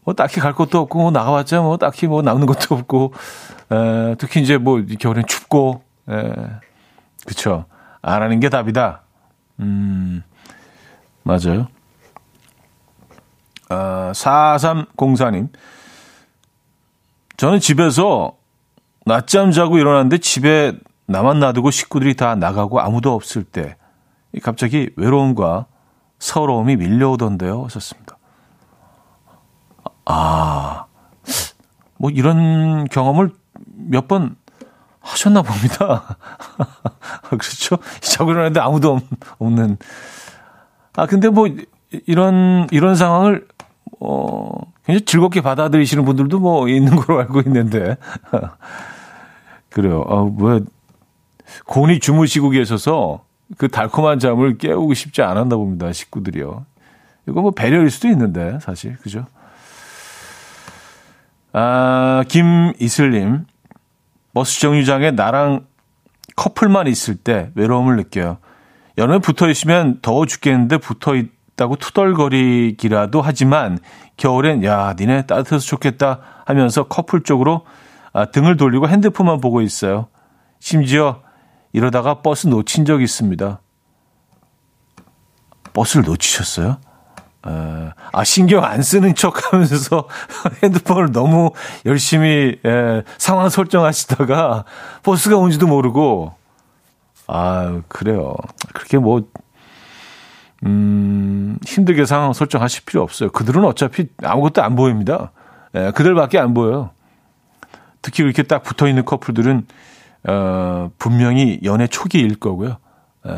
뭐 0.04 0.14
딱히 0.14 0.40
갈 0.40 0.54
것도 0.54 0.78
없고, 0.78 0.98
뭐 0.98 1.10
나가봤자 1.10 1.60
뭐 1.60 1.76
딱히 1.76 2.06
뭐 2.06 2.22
남는 2.22 2.46
것도 2.46 2.74
없고, 2.76 3.12
에, 3.70 4.14
특히 4.16 4.42
이제 4.42 4.56
뭐 4.58 4.82
겨울엔 4.98 5.26
춥고, 5.26 5.82
에, 6.08 6.32
그쵸. 7.26 7.66
안 8.00 8.22
하는 8.22 8.40
게 8.40 8.48
답이다. 8.48 9.02
음, 9.60 10.22
맞아요. 11.22 11.68
아, 13.68 14.12
4304님. 14.14 15.50
저는 17.36 17.60
집에서 17.60 18.32
낮잠 19.04 19.52
자고 19.52 19.78
일어났는데 19.78 20.18
집에 20.18 20.72
나만 21.06 21.38
놔두고 21.38 21.70
식구들이 21.70 22.14
다 22.16 22.34
나가고 22.34 22.80
아무도 22.80 23.14
없을 23.14 23.44
때 23.44 23.76
갑자기 24.42 24.90
외로움과 24.96 25.66
서러움이 26.18 26.76
밀려오던데요. 26.76 27.64
하셨습니다. 27.64 28.16
아, 30.04 30.86
뭐 31.98 32.10
이런 32.10 32.84
경험을 32.86 33.32
몇 33.74 34.08
번 34.08 34.36
하셨나 35.00 35.42
봅니다. 35.42 36.16
그렇죠? 37.28 37.78
자고 38.00 38.30
일어났는데 38.30 38.60
아무도 38.60 39.00
없는. 39.38 39.78
아, 40.96 41.06
근데 41.06 41.28
뭐 41.28 41.46
이런, 42.06 42.66
이런 42.70 42.94
상황을, 42.94 43.46
어, 44.00 44.50
굉장히 44.84 45.04
즐겁게 45.06 45.40
받아들이시는 45.40 46.04
분들도 46.04 46.40
뭐 46.40 46.68
있는 46.68 46.96
걸로 46.96 47.20
알고 47.20 47.40
있는데. 47.42 47.96
그래요. 49.70 50.02
어, 50.06 50.24
왜, 50.38 50.60
곤히 51.66 52.00
주무시고 52.00 52.50
계셔서 52.50 53.22
그 53.56 53.68
달콤한 53.68 54.18
잠을 54.18 54.58
깨우고 54.58 54.94
싶지 54.94 55.22
않았나 55.22 55.56
봅니다. 55.56 55.92
식구들이요. 55.92 56.66
이거 57.28 57.40
뭐 57.40 57.50
배려일 57.50 57.90
수도 57.90 58.08
있는데 58.08 58.58
사실 58.60 58.96
그죠? 58.96 59.26
아 61.52 62.24
김이슬님 62.28 63.46
버스 64.34 64.60
정류장에 64.60 65.12
나랑 65.12 65.66
커플만 66.36 66.86
있을 66.86 67.16
때 67.16 67.50
외로움을 67.54 67.96
느껴요. 67.96 68.38
여름에 68.98 69.18
붙어 69.18 69.48
있으면 69.48 69.98
더워 70.02 70.26
죽겠는데 70.26 70.78
붙어 70.78 71.14
있다고 71.14 71.76
투덜거리기라도 71.76 73.22
하지만 73.22 73.78
겨울엔 74.16 74.64
야 74.64 74.94
니네 74.98 75.26
따뜻해서 75.26 75.64
좋겠다 75.64 76.20
하면서 76.44 76.84
커플 76.84 77.22
쪽으로 77.22 77.64
아, 78.12 78.26
등을 78.26 78.56
돌리고 78.56 78.88
핸드폰만 78.88 79.40
보고 79.40 79.60
있어요. 79.60 80.08
심지어 80.60 81.22
이러다가 81.78 82.22
버스 82.22 82.48
놓친 82.48 82.84
적 82.84 83.02
있습니다. 83.02 83.60
버스를 85.72 86.04
놓치셨어요? 86.06 86.78
아, 87.42 88.24
신경 88.24 88.64
안 88.64 88.82
쓰는 88.82 89.14
척 89.14 89.52
하면서 89.52 90.08
핸드폰을 90.60 91.12
너무 91.12 91.52
열심히 91.86 92.58
에, 92.64 93.02
상황 93.16 93.48
설정하시다가 93.48 94.64
버스가 95.04 95.36
온지도 95.36 95.68
모르고 95.68 96.34
아, 97.28 97.80
그래요. 97.86 98.34
그렇게 98.74 98.98
뭐 98.98 99.22
음, 100.66 101.58
힘들게 101.64 102.06
상황 102.06 102.32
설정하실 102.32 102.86
필요 102.86 103.02
없어요. 103.04 103.30
그들은 103.30 103.64
어차피 103.64 104.08
아무것도 104.20 104.64
안 104.64 104.74
보입니다. 104.74 105.30
에, 105.76 105.92
그들밖에 105.92 106.40
안 106.40 106.54
보여요. 106.54 106.90
특히 108.02 108.24
이렇게 108.24 108.42
딱 108.42 108.64
붙어 108.64 108.88
있는 108.88 109.04
커플들은 109.04 109.68
어, 110.24 110.90
분명히 110.98 111.60
연애 111.64 111.86
초기일 111.86 112.38
거고요. 112.38 112.78
에, 113.26 113.30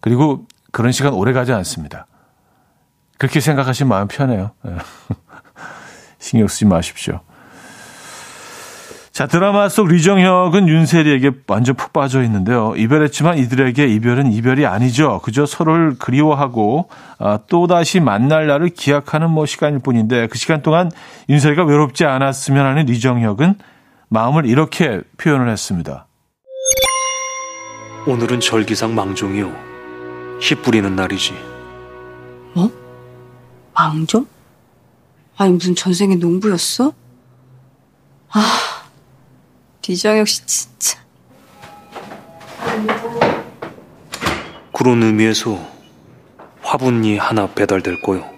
그리고 0.00 0.46
그런 0.72 0.92
시간 0.92 1.12
오래 1.14 1.32
가지 1.32 1.52
않습니다. 1.52 2.06
그렇게 3.18 3.40
생각하시면 3.40 3.88
마음 3.88 4.08
편해요. 4.08 4.50
예. 4.66 4.76
신경 6.18 6.48
쓰지 6.48 6.66
마십시오. 6.66 7.20
자, 9.14 9.28
드라마 9.28 9.68
속 9.68 9.86
리정혁은 9.86 10.66
윤세리에게 10.66 11.30
완전 11.46 11.76
푹 11.76 11.92
빠져 11.92 12.24
있는데요. 12.24 12.74
이별했지만 12.76 13.38
이들에게 13.38 13.86
이별은 13.86 14.32
이별이 14.32 14.66
아니죠. 14.66 15.20
그저 15.22 15.46
서로를 15.46 15.96
그리워하고 16.00 16.88
아, 17.20 17.38
또다시 17.48 18.00
만날 18.00 18.48
날을 18.48 18.70
기약하는 18.70 19.30
뭐 19.30 19.46
시간일 19.46 19.78
뿐인데 19.78 20.26
그 20.26 20.36
시간 20.36 20.62
동안 20.62 20.90
윤세리가 21.28 21.62
외롭지 21.62 22.04
않았으면 22.04 22.66
하는 22.66 22.86
리정혁은 22.86 23.54
마음을 24.14 24.46
이렇게 24.46 25.02
표현을 25.16 25.50
했습니다. 25.50 26.06
오늘은 28.06 28.38
절기상 28.38 28.94
망종이요. 28.94 30.38
씨 30.40 30.54
뿌리는 30.54 30.94
날이지. 30.94 31.32
뭐? 32.54 32.70
망종? 33.74 34.24
아니 35.36 35.54
무슨 35.54 35.74
전생에 35.74 36.14
농부였어? 36.14 36.92
아, 38.28 38.40
리정혁 39.84 40.28
씨 40.28 40.46
진짜. 40.46 41.00
그런 44.72 45.02
의미에서 45.02 45.58
화분이 46.62 47.18
하나 47.18 47.48
배달될 47.48 48.00
거요. 48.00 48.30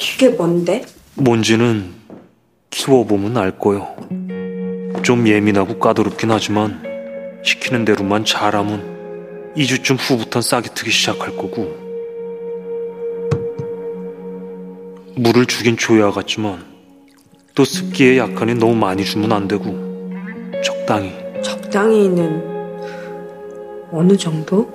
이게 0.00 0.28
뭔데? 0.30 0.84
뭔지는 1.14 2.03
키워보면 2.84 3.38
알 3.38 3.58
거요. 3.58 3.96
좀 5.02 5.26
예민하고 5.26 5.78
까다롭긴 5.78 6.30
하지만 6.30 6.82
시키는 7.42 7.86
대로만 7.86 8.26
잘하면 8.26 9.52
2주쯤 9.56 9.96
후부턴 9.98 10.42
싹이 10.42 10.68
트기 10.74 10.90
시작할 10.90 11.34
거고 11.36 11.74
물을 15.16 15.46
주긴 15.46 15.78
줘야 15.78 16.10
겠지만 16.12 16.62
또 17.54 17.64
습기에 17.64 18.18
약하니 18.18 18.54
너무 18.54 18.74
많이 18.74 19.02
주면 19.02 19.32
안 19.32 19.48
되고 19.48 19.64
적당히 20.62 21.14
적당히는 21.42 22.42
어느 23.92 24.14
정도? 24.16 24.68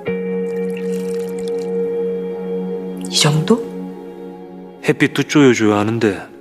이 3.08 3.20
정도? 3.20 3.64
햇빛도 4.88 5.24
쪼여줘야 5.24 5.78
하는데 5.78 6.39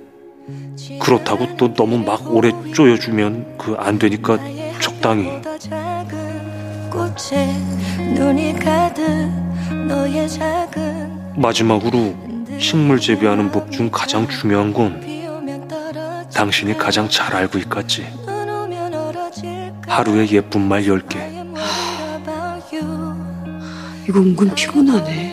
그렇다고 0.99 1.55
또 1.57 1.73
너무 1.73 1.97
막 1.97 2.33
오래 2.33 2.51
쪼여주면 2.73 3.57
그 3.57 3.75
안 3.79 3.97
되니까 3.97 4.37
적당히 4.81 5.29
마지막으로 11.35 12.15
식물 12.59 12.99
재배하는 12.99 13.51
법 13.51 13.71
중 13.71 13.89
가장 13.91 14.27
중요한 14.27 14.73
건 14.73 15.01
당신이 16.33 16.77
가장 16.77 17.07
잘 17.09 17.35
알고 17.35 17.57
있겠지. 17.59 18.05
하루에 19.87 20.27
예쁜 20.29 20.61
말 20.67 20.83
10개. 20.83 21.17
이거 24.07 24.19
은근 24.19 24.53
피곤하네. 24.55 25.28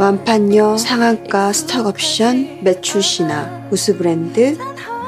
완판녀 0.00 0.78
상한가 0.78 1.52
스톡옵션 1.52 2.64
매출 2.64 3.02
신화 3.02 3.68
우수 3.70 3.98
브랜드 3.98 4.56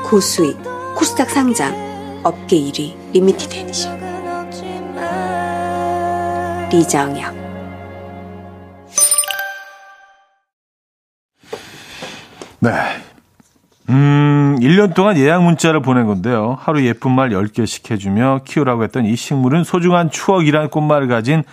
고수익 0.05 0.59
코스닥 0.95 1.31
상장 1.31 1.75
업계 2.23 2.59
1위 2.59 2.95
리미티드 3.15 3.57
에디션 3.57 3.99
리정혁 6.71 7.35
네. 12.61 12.71
음, 13.89 14.59
1년 14.61 14.93
동안 14.93 15.17
예약 15.17 15.43
문자를 15.43 15.81
보낸 15.81 16.07
건데요. 16.07 16.59
하루 16.61 16.85
예쁜 16.85 17.13
말 17.13 17.31
10개씩 17.31 17.91
해주며 17.91 18.43
키우라고 18.45 18.85
했던 18.85 19.07
이 19.07 19.17
식물은 19.17 19.65
소중한 19.65 20.11
추억이란 20.11 20.69
꽃말을 20.69 21.09
가진 21.09 21.45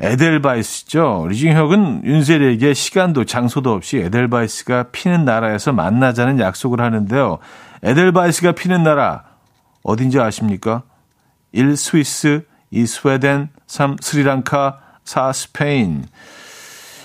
에델바이스죠. 0.00 1.26
리정혁은 1.28 2.02
윤세리에게 2.04 2.72
시간도 2.72 3.24
장소도 3.24 3.72
없이 3.72 3.98
에델바이스가 3.98 4.84
피는 4.92 5.24
나라에서 5.24 5.72
만나자는 5.72 6.38
약속을 6.38 6.80
하는데요. 6.80 7.38
에델바이스가 7.82 8.52
피는 8.52 8.84
나라 8.84 9.24
어딘지 9.82 10.20
아십니까? 10.20 10.82
1. 11.52 11.76
스위스, 11.76 12.44
2. 12.70 12.86
스웨덴, 12.86 13.48
3. 13.66 13.96
스리랑카, 14.00 14.78
4. 15.04 15.32
스페인. 15.32 16.04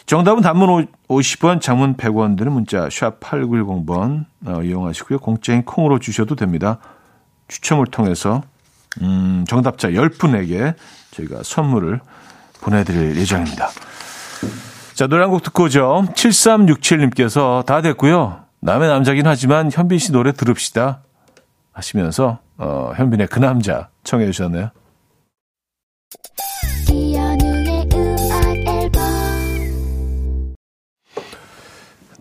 정답은 0.05 0.41
단문 0.41 0.87
50원, 1.07 1.61
장문 1.61 1.95
100원 1.95 2.37
드는 2.37 2.51
문자 2.51 2.89
샵 2.91 3.19
8910번 3.21 4.25
어, 4.45 4.61
이용하시고요. 4.61 5.19
공짜인 5.19 5.63
콩으로 5.63 5.99
주셔도 5.99 6.35
됩니다. 6.35 6.77
추첨을 7.47 7.87
통해서 7.87 8.43
음, 9.01 9.45
정답자 9.47 9.89
10분에게 9.89 10.75
저희가 11.11 11.41
선물을 11.43 11.99
보내드릴 12.63 13.15
예정입니다. 13.17 13.69
자, 14.93 15.07
노래 15.07 15.23
한 15.23 15.31
곡 15.31 15.41
듣고 15.43 15.63
오죠. 15.63 16.05
7367님께서 16.13 17.65
다 17.65 17.81
됐고요. 17.81 18.39
남의 18.61 18.87
남자긴 18.89 19.27
하지만 19.27 19.69
현빈 19.71 19.97
씨 19.99 20.11
노래 20.11 20.31
들읍시다. 20.31 21.01
하시면서 21.73 22.39
어, 22.57 22.93
현빈의 22.95 23.27
그 23.27 23.39
남자 23.39 23.89
청해 24.03 24.25
주셨네요. 24.27 24.69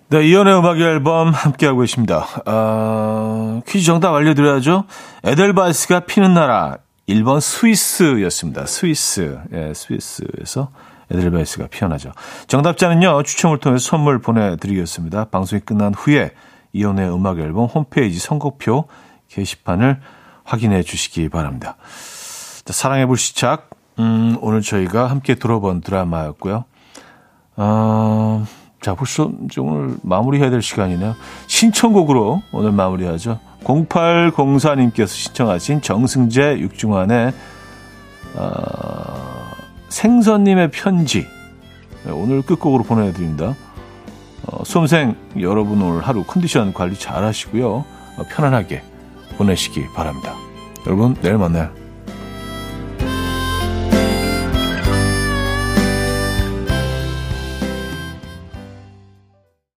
네, 0.09 0.27
이연의 0.27 0.59
음악 0.59 0.79
앨범 0.79 1.31
함께하고 1.31 1.81
계십니다. 1.81 2.27
어, 2.45 3.61
퀴즈 3.67 3.87
정답 3.87 4.15
알려드려야죠. 4.15 4.85
에델바이스가 5.25 6.01
피는 6.01 6.35
나라 6.35 6.77
1번 7.09 7.41
스위스였습니다. 7.41 8.67
스위스. 8.67 9.39
예, 9.53 9.73
스위스에서 9.75 10.71
에델바이스가 11.11 11.67
피어나죠. 11.69 12.13
정답자는요, 12.47 13.23
추첨을 13.23 13.59
통해서 13.59 13.91
선물 13.91 14.21
보내드리겠습니다. 14.21 15.27
방송이 15.27 15.61
끝난 15.61 15.93
후에 15.95 16.33
이연의 16.73 17.13
음악 17.13 17.39
앨범 17.39 17.67
홈페이지 17.67 18.19
선곡표 18.19 18.87
게시판을 19.29 20.01
확인해 20.45 20.83
주시기 20.83 21.29
바랍니다. 21.29 21.77
자, 22.65 22.73
사랑의 22.73 23.07
불시착. 23.07 23.71
음, 23.99 24.39
오늘 24.41 24.63
저희가 24.63 25.09
함께 25.11 25.35
들어본 25.35 25.83
드라마였고요. 25.83 26.65
어, 27.57 28.47
자, 28.81 28.95
벌써 28.95 29.31
오늘 29.59 29.97
마무리해야 30.03 30.51
될 30.51 30.63
시간이네요. 30.63 31.15
신청곡으로 31.47 32.43
오늘 32.53 32.73
마무리하죠. 32.73 33.39
0804님께서 33.65 35.09
신청하신 35.09 35.83
정승재 35.83 36.59
육중환의 36.59 37.33
어, 38.35 39.51
생선님의 39.89 40.71
편지 40.71 41.27
네, 42.05 42.11
오늘 42.11 42.43
끝곡으로 42.43 42.83
보내드립니다. 42.83 43.55
어, 44.47 44.65
수험생 44.65 45.15
여러분 45.41 45.81
오늘 45.81 46.03
하루 46.03 46.25
컨디션 46.25 46.73
관리 46.73 46.97
잘 46.97 47.23
하시고요. 47.25 47.85
편안하게 48.29 48.83
보내시기 49.37 49.87
바랍니다. 49.95 50.35
여러분, 50.87 51.15
내일 51.23 51.39
만나요. 51.39 51.82